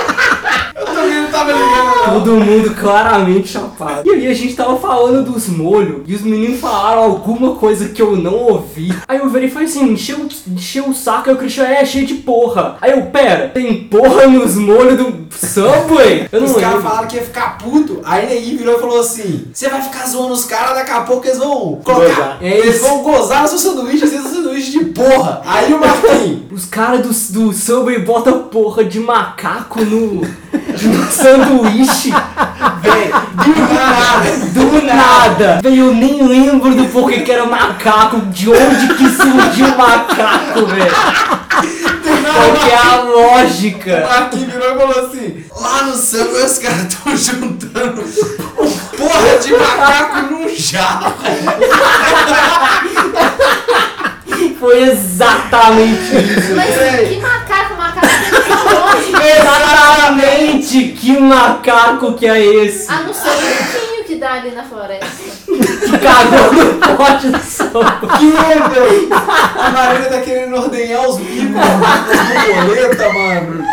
Eu 0.76 0.86
também 0.86 1.22
não 1.22 1.32
tava 1.32 1.52
ligando. 1.52 1.93
Todo 2.12 2.36
mundo 2.36 2.76
claramente 2.76 3.50
chapado. 3.50 4.08
E 4.08 4.12
aí 4.12 4.28
a 4.28 4.34
gente 4.34 4.56
tava 4.56 4.78
falando 4.78 5.32
dos 5.32 5.48
molhos 5.48 6.02
e 6.08 6.16
os 6.16 6.22
meninos 6.22 6.60
falaram 6.60 7.04
alguma 7.04 7.56
coisa 7.56 7.90
que 7.90 8.02
eu 8.02 8.16
não 8.16 8.36
ouvi. 8.36 8.94
Aí 9.08 9.20
eu 9.20 9.30
virei 9.30 9.48
e 9.48 9.52
falei 9.52 9.68
assim, 9.68 9.92
encheu, 9.92 10.28
encheu 10.48 10.90
o 10.90 10.94
saco, 10.94 11.30
aí 11.30 11.36
o 11.36 11.38
Christian 11.38 11.66
é 11.66 11.86
cheio 11.86 12.06
de 12.06 12.16
porra. 12.16 12.78
Aí 12.82 12.92
eu, 12.92 13.04
pera, 13.08 13.50
tem 13.50 13.84
porra 13.86 14.28
nos 14.28 14.56
molhos 14.56 14.98
do 14.98 15.24
Subway? 15.36 16.28
Eu 16.32 16.42
não 16.42 16.48
Os 16.48 16.56
caras 16.56 16.84
falaram 16.84 17.08
que 17.08 17.16
ia 17.16 17.24
ficar 17.24 17.58
puto. 17.58 18.02
Aí 18.04 18.28
Neguinho 18.28 18.58
virou 18.58 18.78
e 18.78 18.80
falou 18.80 19.00
assim: 19.00 19.48
Você 19.54 19.70
vai 19.70 19.82
ficar 19.82 20.06
zoando 20.08 20.34
os 20.34 20.46
caras, 20.46 20.76
daqui 20.76 20.92
a 20.92 21.02
pouco 21.02 21.26
eles 21.26 21.38
vão 21.38 21.80
colocar. 21.84 22.04
Gozar. 22.04 22.38
É 22.42 22.58
eles 22.58 22.82
vão 22.82 23.04
gozar 23.04 23.42
no 23.44 23.48
seu 23.48 23.58
sanduíche, 23.60 24.06
esse 24.06 24.18
sanduíche 24.18 24.72
de 24.72 24.86
porra. 24.86 25.42
Aí 25.46 25.74
o 25.74 25.80
Marquinhos. 25.80 26.44
Os 26.54 26.66
caras 26.66 27.02
do, 27.30 27.40
do 27.40 27.54
Subway 27.54 28.00
botam 28.00 28.44
porra 28.44 28.84
de 28.84 29.00
macaco 29.00 29.84
no, 29.84 30.22
no 30.22 31.12
sanduíche. 31.12 31.93
Do 33.34 33.74
nada. 33.74 34.32
Do 34.54 34.82
nada! 34.82 35.60
Velho, 35.62 35.88
eu 35.88 35.94
nem 35.94 36.28
lembro 36.28 36.76
do 36.76 36.86
porquê 36.86 37.22
que 37.22 37.32
era 37.32 37.46
macaco, 37.46 38.22
de 38.28 38.50
onde 38.50 38.94
que 38.96 39.10
surgiu 39.10 39.68
o 39.68 39.78
macaco, 39.78 40.66
velho. 40.66 40.92
Qual 42.34 42.54
que 42.54 42.70
é 42.70 42.78
a 42.78 43.02
O 43.02 43.12
lógica? 43.12 44.08
Marquinhos 44.10 44.52
virou 44.52 44.76
e 44.76 44.80
falou 44.80 45.06
assim: 45.06 45.44
Lá 45.60 45.84
no 45.84 45.96
Subway 45.96 46.46
os 46.46 46.58
caras 46.58 46.82
estão 46.82 47.18
juntando 47.18 48.04
porra 48.98 49.38
de 49.42 49.52
macaco 49.54 50.22
num 50.32 50.50
jarro. 50.56 51.14
Foi 54.60 54.84
exatamente 54.84 56.16
isso. 56.16 56.56
Mas 56.56 57.10
que 57.10 57.20
macaco, 57.20 57.53
macaco. 57.96 59.24
Exatamente! 59.24 60.88
Que 60.94 61.20
macaco 61.20 62.14
que 62.14 62.28
é 62.28 62.46
esse? 62.66 62.92
Ah, 62.92 63.02
não 63.06 63.14
sei, 63.14 63.32
o 63.32 63.36
Marquinho 63.36 64.04
que 64.06 64.16
dá 64.16 64.34
ali 64.34 64.52
na 64.52 64.64
floresta? 64.64 65.08
Que 65.46 65.98
cagou 66.00 66.54
no 66.54 66.98
pote 66.98 67.30
de 67.30 67.44
sopa. 67.44 68.18
Que, 68.18 68.32
velho? 68.32 69.10
A 69.14 69.70
Marina 69.72 70.06
tá 70.06 70.22
querendo 70.22 70.56
ordenhar 70.56 71.08
os 71.08 71.18
bicos 71.18 71.54
das 71.54 72.48
borboletas, 72.56 73.14
mano. 73.14 73.66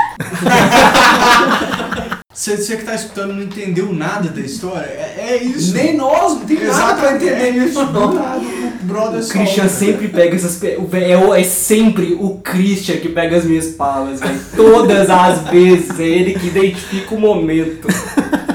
Você, 2.32 2.56
você 2.56 2.76
que 2.76 2.84
tá 2.84 2.94
escutando 2.94 3.34
não 3.34 3.42
entendeu 3.42 3.92
nada 3.92 4.28
da 4.30 4.40
história? 4.40 4.86
É, 4.86 5.26
é 5.30 5.36
isso. 5.42 5.74
Nem 5.74 5.96
nós, 5.96 6.34
não 6.34 6.40
tem 6.46 6.58
nada 6.58 6.72
pra 6.72 6.84
Exatamente, 6.86 7.24
entender 7.26 7.48
é 7.48 7.52
nisso, 7.52 7.84
não. 7.86 8.14
nada. 8.14 8.40
O 8.90 8.92
brother 8.92 9.20
O 9.20 9.22
só- 9.22 9.32
Christian 9.32 9.68
sempre 9.68 10.08
pega 10.08 10.34
essas. 10.34 10.60
É, 10.64 11.40
é 11.40 11.44
sempre 11.44 12.16
o 12.18 12.40
Christian 12.42 12.96
que 12.96 13.08
pega 13.08 13.36
as 13.36 13.44
minhas 13.44 13.68
palas, 13.68 14.20
velho. 14.20 14.40
Todas 14.56 15.08
as 15.08 15.48
vezes. 15.50 15.98
É 16.00 16.02
ele 16.08 16.34
que 16.34 16.48
identifica 16.48 17.14
o 17.14 17.20
momento. 17.20 17.86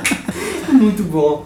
Muito 0.71 1.03
bom. 1.03 1.45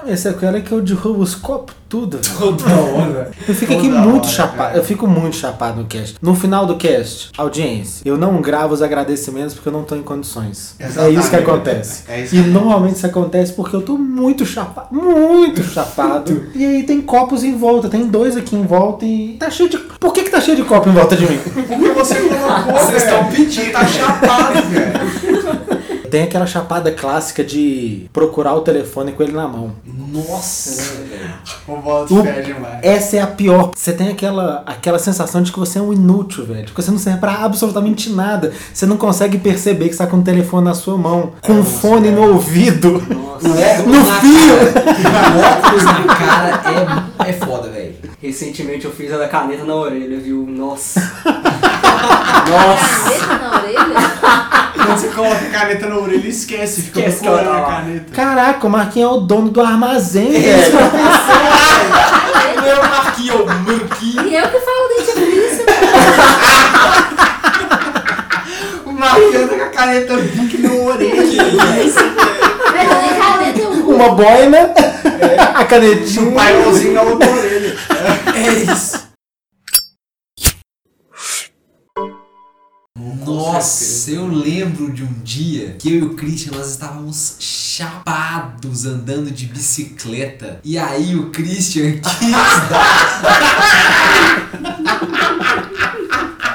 A 0.00 0.04
minha 0.04 0.16
sequela 0.16 0.56
é 0.56 0.60
que 0.62 0.72
eu 0.72 0.80
derrubo 0.80 1.20
os 1.20 1.34
copos 1.34 1.74
tudo. 1.90 2.20
Toda 2.38 2.64
hora. 2.72 3.32
Eu 3.46 3.54
fico 3.54 3.72
aqui 3.74 3.88
Toda 3.88 4.00
muito 4.00 4.24
hora, 4.24 4.32
chapado. 4.32 4.56
cara. 4.58 4.76
Eu 4.78 4.84
fico 4.84 5.06
muito 5.08 5.36
chapado 5.36 5.80
no 5.80 5.86
cast. 5.86 6.16
No 6.22 6.34
final 6.34 6.64
do 6.64 6.76
cast, 6.76 7.30
audiência, 7.36 8.02
eu 8.04 8.16
não 8.16 8.40
gravo 8.40 8.72
os 8.72 8.80
agradecimentos 8.80 9.54
porque 9.54 9.68
eu 9.68 9.72
não 9.72 9.82
tô 9.82 9.96
em 9.96 10.02
condições. 10.02 10.76
É 10.78 10.86
Exatamente. 10.86 11.18
isso 11.20 11.30
que 11.30 11.36
acontece. 11.36 12.02
É 12.08 12.20
isso 12.22 12.34
E 12.36 12.38
normalmente 12.42 12.96
isso 12.96 13.06
acontece 13.06 13.52
porque 13.52 13.74
eu 13.76 13.82
tô 13.82 13.98
muito 13.98 14.46
chapado. 14.46 14.86
Muito 14.94 15.62
chapado. 15.64 16.46
e 16.54 16.64
aí 16.64 16.82
tem 16.84 17.02
copos 17.02 17.42
em 17.44 17.58
volta. 17.58 17.88
Tem 17.88 18.06
dois 18.06 18.36
aqui 18.36 18.54
em 18.56 18.64
volta 18.64 19.04
e. 19.04 19.36
Tá 19.38 19.50
cheio 19.50 19.68
de. 19.68 19.76
Por 19.78 20.12
que, 20.14 20.22
que 20.22 20.30
tá 20.30 20.40
cheio 20.40 20.56
de 20.56 20.62
copo 20.62 20.88
em 20.88 20.92
volta 20.92 21.14
de 21.16 21.26
mim? 21.26 21.38
Porque 21.38 21.88
você 21.90 22.14
colocou, 22.14 22.72
Vocês 22.72 23.02
estão 23.02 23.24
pedindo. 23.24 23.72
Tá 23.72 23.84
chapado, 23.84 24.62
velho. 24.68 24.92
Tem 26.10 26.22
aquela 26.24 26.46
chapada 26.46 26.90
clássica 26.90 27.44
de 27.44 28.08
procurar 28.12 28.54
o 28.54 28.60
telefone 28.62 29.12
com 29.12 29.22
ele 29.22 29.32
na 29.32 29.46
mão. 29.46 29.72
Nossa, 29.86 30.82
velho. 31.04 31.30
O 31.68 31.76
voto 31.76 32.18
O- 32.18 32.24
fé 32.24 32.40
demais. 32.40 32.78
Essa 32.82 33.16
é 33.16 33.20
a 33.20 33.26
pior. 33.26 33.70
Você 33.76 33.92
tem 33.92 34.08
aquela, 34.08 34.62
aquela 34.66 34.98
sensação 34.98 35.40
de 35.42 35.52
que 35.52 35.58
você 35.58 35.78
é 35.78 35.82
um 35.82 35.92
inútil, 35.92 36.44
velho. 36.44 36.66
De 36.66 36.72
que 36.72 36.82
você 36.82 36.90
não 36.90 36.98
serve 36.98 37.20
pra 37.20 37.44
absolutamente 37.44 38.10
nada. 38.10 38.52
Você 38.74 38.86
não 38.86 38.96
consegue 38.96 39.38
perceber 39.38 39.88
que 39.88 39.92
você 39.94 39.98
tá 39.98 40.06
com 40.06 40.18
o 40.18 40.22
telefone 40.22 40.64
na 40.64 40.74
sua 40.74 40.96
mão, 40.98 41.32
com 41.40 41.52
um 41.52 41.64
fone 41.64 42.10
no 42.10 42.32
ouvido. 42.32 42.96
O 43.10 43.30
óculos 43.30 43.44
No 43.86 44.04
na 44.06 44.20
fio. 44.20 44.54
óculos 45.56 45.84
na 45.84 46.04
cara 46.14 47.16
é, 47.24 47.30
é 47.30 47.32
foda, 47.32 47.68
velho. 47.68 47.94
Recentemente 48.20 48.84
eu 48.84 48.90
fiz 48.92 49.12
a 49.12 49.16
da 49.16 49.28
caneta 49.28 49.64
na 49.64 49.74
orelha, 49.74 50.18
viu? 50.18 50.44
Nossa. 50.46 51.00
Orelha? 52.50 52.99
Quando 54.90 55.00
você 55.02 55.08
coloca 55.08 55.36
a 55.36 55.50
caneta 55.50 55.86
na 55.86 55.96
orelha, 55.98 56.26
esquece. 56.26 56.82
Fica 56.82 56.98
Esquece 56.98 57.18
que 57.20 57.24
procurando 57.28 57.52
tá 57.52 57.58
a 57.58 57.76
caneta. 57.76 58.04
Caraca, 58.12 58.66
o 58.66 58.70
Marquinhos 58.70 59.08
é 59.10 59.14
o 59.14 59.20
dono 59.20 59.48
do 59.50 59.60
armazém, 59.60 60.32
velho. 60.32 60.72
Meu 62.62 62.76
Marquinho, 62.82 63.46
Marquinho. 63.46 64.26
E 64.28 64.34
eu 64.34 64.48
que 64.48 64.58
falo 64.58 64.88
dentifrício, 64.96 65.64
O 68.84 68.92
Marquinhos 68.92 69.48
tá 69.50 69.56
com 69.56 69.62
a 69.62 69.66
caneta 69.68 70.16
Bic 70.16 70.58
na 70.58 70.72
orelha. 70.72 71.22
Mas 71.56 71.94
nem 72.74 73.20
caneta. 73.20 73.68
Uma 73.86 74.08
boina, 74.10 74.74
a 75.54 75.62
Um 75.62 75.66
canetinha. 75.66 76.32
paiozinho 76.32 76.94
na 76.94 77.02
outra 77.02 77.30
orelha. 77.30 77.76
É 78.34 78.72
isso. 78.72 79.09
Lembro 84.60 84.92
de 84.92 85.02
um 85.02 85.12
dia 85.24 85.74
que 85.78 85.90
eu 85.90 85.94
e 85.96 86.02
o 86.02 86.14
Christian 86.14 86.52
nós 86.52 86.70
estávamos 86.70 87.36
chapados 87.38 88.84
andando 88.84 89.30
de 89.30 89.46
bicicleta. 89.46 90.60
E 90.62 90.76
aí 90.76 91.14
o 91.16 91.30
Christian 91.30 91.92
quis 92.18 92.30
dar. 92.68 93.30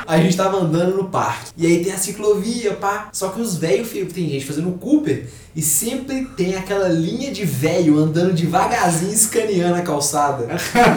A 0.07 0.17
gente 0.19 0.37
tava 0.37 0.57
andando 0.57 0.95
no 0.97 1.05
parque. 1.09 1.49
E 1.57 1.65
aí 1.65 1.83
tem 1.83 1.91
a 1.91 1.97
ciclovia, 1.97 2.73
pá. 2.73 3.09
Só 3.11 3.29
que 3.29 3.41
os 3.41 3.57
velhos, 3.57 3.89
tem 3.89 4.29
gente 4.29 4.45
fazendo 4.45 4.71
Cooper. 4.73 5.25
E 5.55 5.63
sempre 5.63 6.25
tem 6.37 6.55
aquela 6.55 6.87
linha 6.87 7.31
de 7.31 7.43
velho 7.43 7.97
andando 7.97 8.33
devagarzinho, 8.33 9.11
escaneando 9.11 9.75
a 9.75 9.81
calçada. 9.81 10.45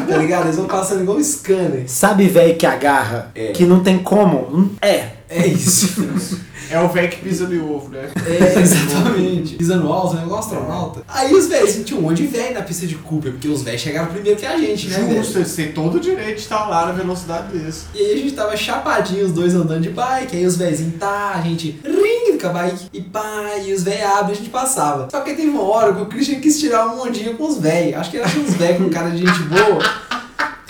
tá 0.07 0.17
ligado? 0.19 0.45
Eles 0.45 0.57
vão 0.57 0.67
passando 0.67 1.03
igual 1.03 1.17
um 1.17 1.25
scanner. 1.25 1.85
Sabe, 1.89 2.29
velho, 2.29 2.57
que 2.57 2.67
agarra, 2.67 3.31
É. 3.35 3.53
que 3.53 3.65
não 3.65 3.83
tem 3.83 3.99
como? 3.99 4.41
Hum, 4.55 4.71
É. 4.83 5.13
É 5.31 5.47
isso. 5.47 6.39
É 6.71 6.81
o 6.81 6.89
velho 6.89 7.09
que 7.09 7.17
pisa 7.17 7.49
no 7.49 7.75
ovo, 7.75 7.89
né? 7.91 8.11
É, 8.27 8.61
exatamente. 8.61 9.57
Pisando 9.57 9.93
alto, 9.93 10.17
né? 10.17 10.23
Igual 10.25 10.41
astronauta. 10.41 11.03
Aí 11.09 11.35
os 11.35 11.47
velhos, 11.47 11.77
tinha 11.85 11.99
um 11.99 12.03
monte 12.03 12.23
de 12.23 12.27
velho 12.27 12.55
na 12.55 12.63
pista 12.63 12.87
de 12.87 12.95
Cooper, 12.97 13.33
porque 13.33 13.49
os 13.49 13.63
velhos 13.63 13.81
chegaram 13.81 14.09
primeiro 14.09 14.39
que 14.39 14.47
a 14.47 14.57
gente, 14.59 14.89
né? 14.89 15.17
Justo, 15.17 15.39
eles 15.39 15.55
têm 15.55 15.73
todo 15.73 15.97
o 15.97 16.01
direito 16.01 16.37
de 16.37 16.43
estar 16.43 16.69
lá 16.69 16.87
na 16.87 16.93
velocidade 16.93 17.57
desse. 17.57 17.87
E 17.95 17.99
aí 17.99 18.13
a 18.13 18.17
gente 18.17 18.33
tava 18.33 18.57
chapadinho, 18.57 19.25
os 19.25 19.33
dois 19.33 19.55
andando 19.55 19.81
de 19.81 19.91
bike, 19.91 20.37
aí 20.37 20.47
os 20.47 20.57
velhinhos 20.57 20.95
tá, 20.99 21.33
a 21.35 21.41
gente 21.41 21.81
ring 21.85 22.39
com 22.39 22.47
a 22.49 22.51
bike 22.51 22.87
e 22.93 23.01
pá, 23.01 23.57
e 23.65 23.73
os 23.73 23.83
velhos 23.83 24.05
abrem 24.05 24.31
e 24.31 24.33
a 24.33 24.37
gente 24.37 24.51
passava. 24.51 25.09
Só 25.11 25.21
que 25.21 25.35
teve 25.35 25.49
uma 25.49 25.63
hora 25.63 25.95
que 25.95 26.03
o 26.03 26.07
Christian 26.07 26.41
quis 26.41 26.59
tirar 26.59 26.87
um 26.89 27.01
ondinho 27.01 27.35
com 27.35 27.49
os 27.49 27.59
velhos. 27.59 27.97
Acho 27.97 28.11
que 28.11 28.17
ele 28.17 28.25
achou 28.25 28.43
uns 28.43 28.55
velhos 28.55 28.79
com 28.79 28.91
cara 28.91 29.11
de 29.11 29.19
gente 29.19 29.43
boa. 29.43 30.08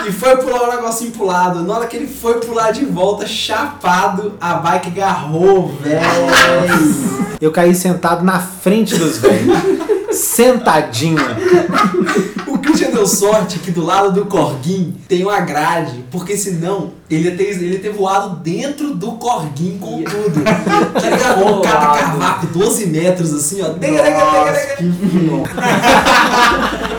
E 0.06 0.12
foi 0.12 0.37
pular 0.37 0.68
o 0.68 0.76
negocinho 0.76 1.11
pro 1.11 1.26
lado. 1.26 1.62
Na 1.62 1.76
hora 1.76 1.87
que 1.87 1.96
ele 1.96 2.06
foi 2.06 2.34
pular 2.40 2.70
de 2.70 2.84
volta, 2.84 3.26
chapado, 3.26 4.34
a 4.40 4.54
bike 4.54 4.88
agarrou, 4.88 5.68
velho. 5.82 6.00
Eu 7.40 7.50
caí 7.50 7.74
sentado 7.74 8.24
na 8.24 8.38
frente 8.38 8.96
dos 8.96 9.18
velhos. 9.18 9.58
Sentadinho. 10.12 11.18
O 12.46 12.58
Christian 12.58 12.90
deu 12.90 13.06
sorte 13.06 13.58
que 13.58 13.70
do 13.70 13.84
lado 13.84 14.12
do 14.12 14.24
Corguinho 14.24 14.94
tem 15.06 15.22
uma 15.22 15.40
grade, 15.40 16.02
porque 16.11 16.34
senão 16.37 16.92
ele 17.11 17.28
ia 17.28 17.37
ter, 17.37 17.44
ele 17.50 17.74
ia 17.74 17.78
ter 17.78 17.92
voado 17.92 18.37
dentro 18.37 18.94
do 18.94 19.12
Corguinho 19.12 19.78
com 19.78 20.02
tudo. 20.02 20.42
Tá 20.94 21.11
ligado? 21.11 21.44
Um 21.44 21.61
cavaco, 21.61 22.46
12 22.46 22.87
metros 22.87 23.34
assim, 23.34 23.61
ó. 23.62 23.68
Nossa, 23.68 24.76
que 24.76 24.84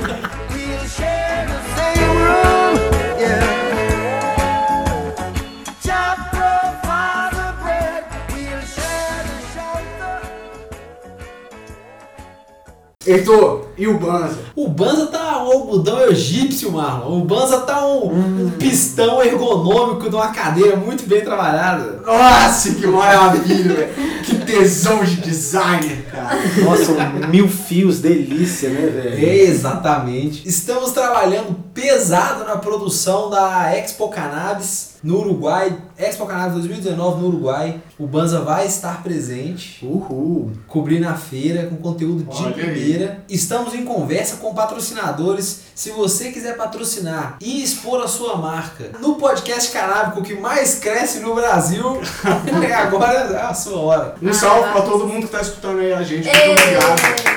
Heitor, 13.12 13.66
e 13.76 13.88
o 13.88 13.98
Banza? 13.98 14.38
O 14.56 14.68
Banza 14.68 15.08
tá 15.08 15.44
um 15.44 15.52
algodão 15.52 16.08
egípcio, 16.08 16.72
Marlon. 16.72 17.22
O 17.22 17.26
Banza 17.26 17.60
tá 17.62 17.84
um, 17.86 18.46
um 18.46 18.52
pistão 18.52 19.24
ergonômico 19.24 20.10
de 20.10 20.16
uma 20.16 20.28
cadeira 20.28 20.76
muito 20.76 21.08
bem 21.08 21.22
trabalhada. 21.22 22.02
Nossa, 22.06 22.76
que 22.76 22.86
maravilha, 22.86 23.74
velho. 23.74 23.94
Que 24.24 24.36
tesão 24.36 25.04
de 25.04 25.16
designer, 25.16 26.06
cara. 26.12 26.38
Nossa, 26.64 26.94
mil 27.30 27.48
fios, 27.48 28.00
delícia, 28.00 28.70
né, 28.70 28.86
velho? 28.88 29.28
Exatamente. 29.28 30.48
Estamos 30.48 30.92
trabalhando 30.92 31.56
pesado 31.74 32.44
na 32.44 32.58
produção 32.58 33.30
da 33.30 33.76
Expo 33.76 34.10
Cannabis 34.10 34.99
no 35.04 35.20
Uruguai. 35.20 35.76
Expo 35.98 36.26
Cannabis 36.26 36.54
2019 36.56 37.22
no 37.22 37.28
Uruguai. 37.28 37.82
O 37.98 38.08
Banza 38.08 38.40
vai 38.42 38.66
estar 38.66 39.04
presente, 39.04 39.86
Uhul. 39.86 40.52
cobrindo 40.68 41.08
a 41.08 41.14
feira 41.14 41.68
com 41.68 41.76
conteúdo 41.78 42.24
de 42.24 42.44
Olha 42.44 42.56
aí. 42.56 42.62
primeira. 42.62 43.24
Estamos 43.30 43.74
em 43.74 43.84
conversa 43.84 44.38
com 44.38 44.54
patrocinadores. 44.54 45.62
Se 45.76 45.92
você 45.92 46.32
quiser 46.32 46.56
patrocinar 46.58 47.38
e 47.42 47.64
expor 47.64 48.02
a 48.02 48.08
sua 48.08 48.36
marca 48.38 48.92
no 49.00 49.16
podcast 49.16 49.72
canábico 49.72 50.22
que 50.22 50.36
mais 50.36 50.76
cresce 50.76 51.20
no 51.20 51.34
Brasil, 51.36 52.02
agora 52.78 53.14
é 53.34 53.42
a 53.42 53.54
sua 53.54 53.80
hora. 53.80 54.16
Um 54.22 54.34
salve 54.34 54.72
pra 54.72 54.82
todo 54.82 55.08
mundo 55.08 55.26
que 55.28 55.32
tá 55.32 55.42
escutando 55.42 55.80
aí 55.80 55.94
a 55.94 56.04
gente. 56.04 56.26
Muito 56.28 56.62
obrigado. 56.62 57.29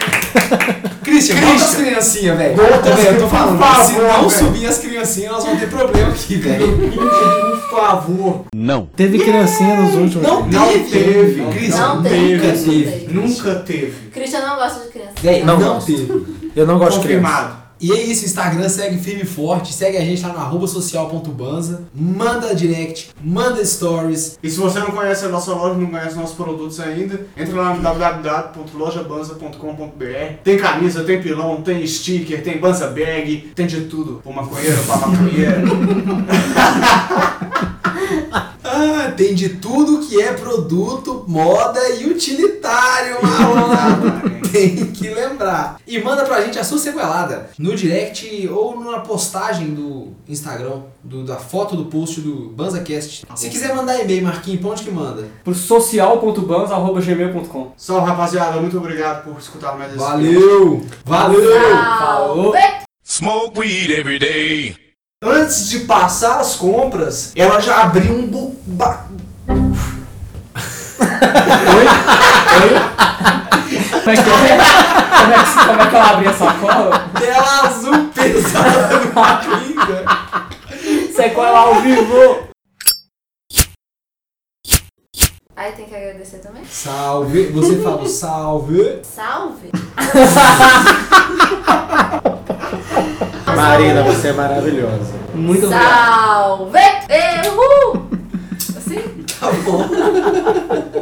Christian, 1.03 1.37
volta 1.37 1.65
as 1.65 1.75
criancinhas, 1.75 2.39
velho. 2.39 2.57
Volta 2.57 2.91
Velho, 2.95 3.09
eu 3.17 3.23
tô 3.23 3.29
falando, 3.29 3.59
favor, 3.59 3.85
se 3.85 3.93
não 4.01 4.29
velho. 4.29 4.31
subir 4.31 4.67
as 4.67 4.79
criancinhas, 4.79 5.33
nós 5.33 5.45
vamos 5.45 5.61
ter 5.61 5.69
problema 5.69 6.11
aqui, 6.11 6.37
velho. 6.37 6.93
Por 6.93 7.71
favor. 7.71 8.45
Teve 8.97 9.19
criancinha 9.19 9.81
nos 9.81 9.95
últimos. 9.95 10.27
Não 10.27 10.47
Não 10.47 10.69
teve. 10.69 10.91
teve. 10.91 11.45
Christian, 11.53 11.79
Não 11.81 11.97
nunca 11.97 12.09
teve. 12.11 12.51
teve. 12.91 13.15
Nunca 13.15 13.55
teve. 13.57 13.93
Christian 14.13 14.41
não 14.41 14.57
gosta 14.57 14.81
de 14.85 14.89
criança. 14.91 15.13
Velho, 15.23 15.47
Não 15.47 15.59
não, 15.59 15.81
teve. 15.81 16.27
Eu 16.55 16.67
não 16.67 16.79
gosto 16.79 17.01
de 17.01 17.07
criança. 17.09 17.62
E 17.83 17.91
é 17.91 18.01
isso, 18.01 18.25
Instagram 18.25 18.69
segue 18.69 18.97
firme 18.99 19.23
e 19.23 19.27
forte, 19.27 19.75
segue 19.75 19.97
a 19.97 20.03
gente 20.03 20.23
lá 20.23 20.33
no 20.33 20.39
arroba 20.39 20.69
social.banza, 20.69 21.83
manda 21.93 22.55
direct, 22.55 23.11
manda 23.21 23.65
stories. 23.65 24.39
E 24.41 24.49
se 24.49 24.61
você 24.61 24.79
não 24.79 24.93
conhece 24.93 25.25
a 25.25 25.29
nossa 25.29 25.53
loja, 25.53 25.75
não 25.75 25.89
conhece 25.89 26.15
nossos 26.15 26.37
produtos 26.37 26.79
ainda, 26.79 27.27
entra 27.37 27.61
lá 27.61 27.75
no 27.75 27.83
www.lojabanza.com.br. 27.83 30.35
Tem 30.45 30.57
camisa, 30.57 31.03
tem 31.03 31.21
pilão, 31.21 31.61
tem 31.61 31.85
sticker, 31.85 32.41
tem 32.45 32.59
banza 32.59 32.87
bag, 32.87 33.51
tem 33.53 33.67
de 33.67 33.81
tudo. 33.87 34.21
Pra 34.23 34.33
maconheiro, 34.33 34.81
pra 34.85 34.97
maconheiro. 34.99 35.63
Ah, 38.85 39.13
tem 39.13 39.33
de 39.35 39.51
tudo 39.51 40.01
que 40.07 40.21
é 40.21 40.33
produto, 40.33 41.25
moda 41.29 41.79
e 41.91 42.07
utilitário, 42.07 43.17
tem 44.53 44.87
que 44.93 45.09
lembrar. 45.09 45.77
E 45.87 46.01
manda 46.01 46.25
pra 46.25 46.41
gente 46.43 46.59
a 46.59 46.65
sua 46.65 46.79
sequelada 46.79 47.51
no 47.59 47.75
direct 47.77 48.49
ou 48.49 48.79
na 48.81 49.01
postagem 49.01 49.73
do 49.75 50.13
Instagram, 50.29 50.83
do- 51.03 51.25
da 51.25 51.37
foto 51.37 51.75
do 51.77 51.87
post 51.87 52.21
do 52.21 52.51
BanzaCast. 52.51 53.25
Se 53.37 53.49
quiser 53.49 53.75
mandar 53.75 53.99
e-mail, 54.01 54.25
Marquinhos, 54.25 54.61
pra 54.61 54.71
onde 54.71 54.83
que 54.83 54.91
manda? 54.91 55.25
Pro 55.45 55.55
social.bans.gmail.com 55.55 57.73
Só, 57.77 58.01
rapaziada, 58.01 58.61
muito 58.61 58.77
obrigado 58.79 59.23
por 59.25 59.39
escutar 59.39 59.77
mais 59.79 59.91
esse 59.93 59.99
Valeu! 60.01 60.85
Valeu! 61.05 61.61
Falou. 61.99 62.53
Smoke 63.05 63.59
weed 63.61 63.91
every 63.91 64.19
day. 64.19 64.75
Antes 65.23 65.69
de 65.69 65.81
passar 65.81 66.41
as 66.41 66.57
compras, 66.57 67.33
ela 67.37 67.61
já 67.61 67.83
abriu 67.83 68.13
um 68.13 68.27
bu... 68.27 68.57
ba- 68.67 69.07
Como 69.47 69.77
é 74.11 74.15
que 74.17 74.21
é? 74.21 74.25
Como 74.25 75.33
é 75.33 75.45
que, 75.45 75.53
como 75.67 75.81
é 75.81 75.87
que 75.89 75.95
ela 75.97 76.11
abre 76.11 76.27
a 76.29 76.35
sacola? 76.35 77.09
Tela 77.19 77.67
azul 77.69 78.09
pesada 78.09 78.99
no 78.99 79.13
Coringa. 79.13 80.05
Sequela 81.15 81.59
ao 81.59 81.77
vivo. 81.83 82.49
Aí 85.55 85.71
tem 85.73 85.85
que 85.87 85.95
agradecer 85.95 86.39
também. 86.39 86.65
Salve! 86.69 87.47
Você 87.53 87.77
fala 87.81 88.09
salve. 88.09 89.01
Salve! 89.05 89.71
Marina, 93.57 94.03
você 94.03 94.29
é 94.29 94.33
maravilhosa. 94.33 95.13
Muito 95.35 95.67
obrigado. 95.67 95.93
Salve! 95.93 96.79
Erro! 97.09 98.09
Assim? 98.77 99.25
Tá 99.41 99.51
bom. 99.65 101.02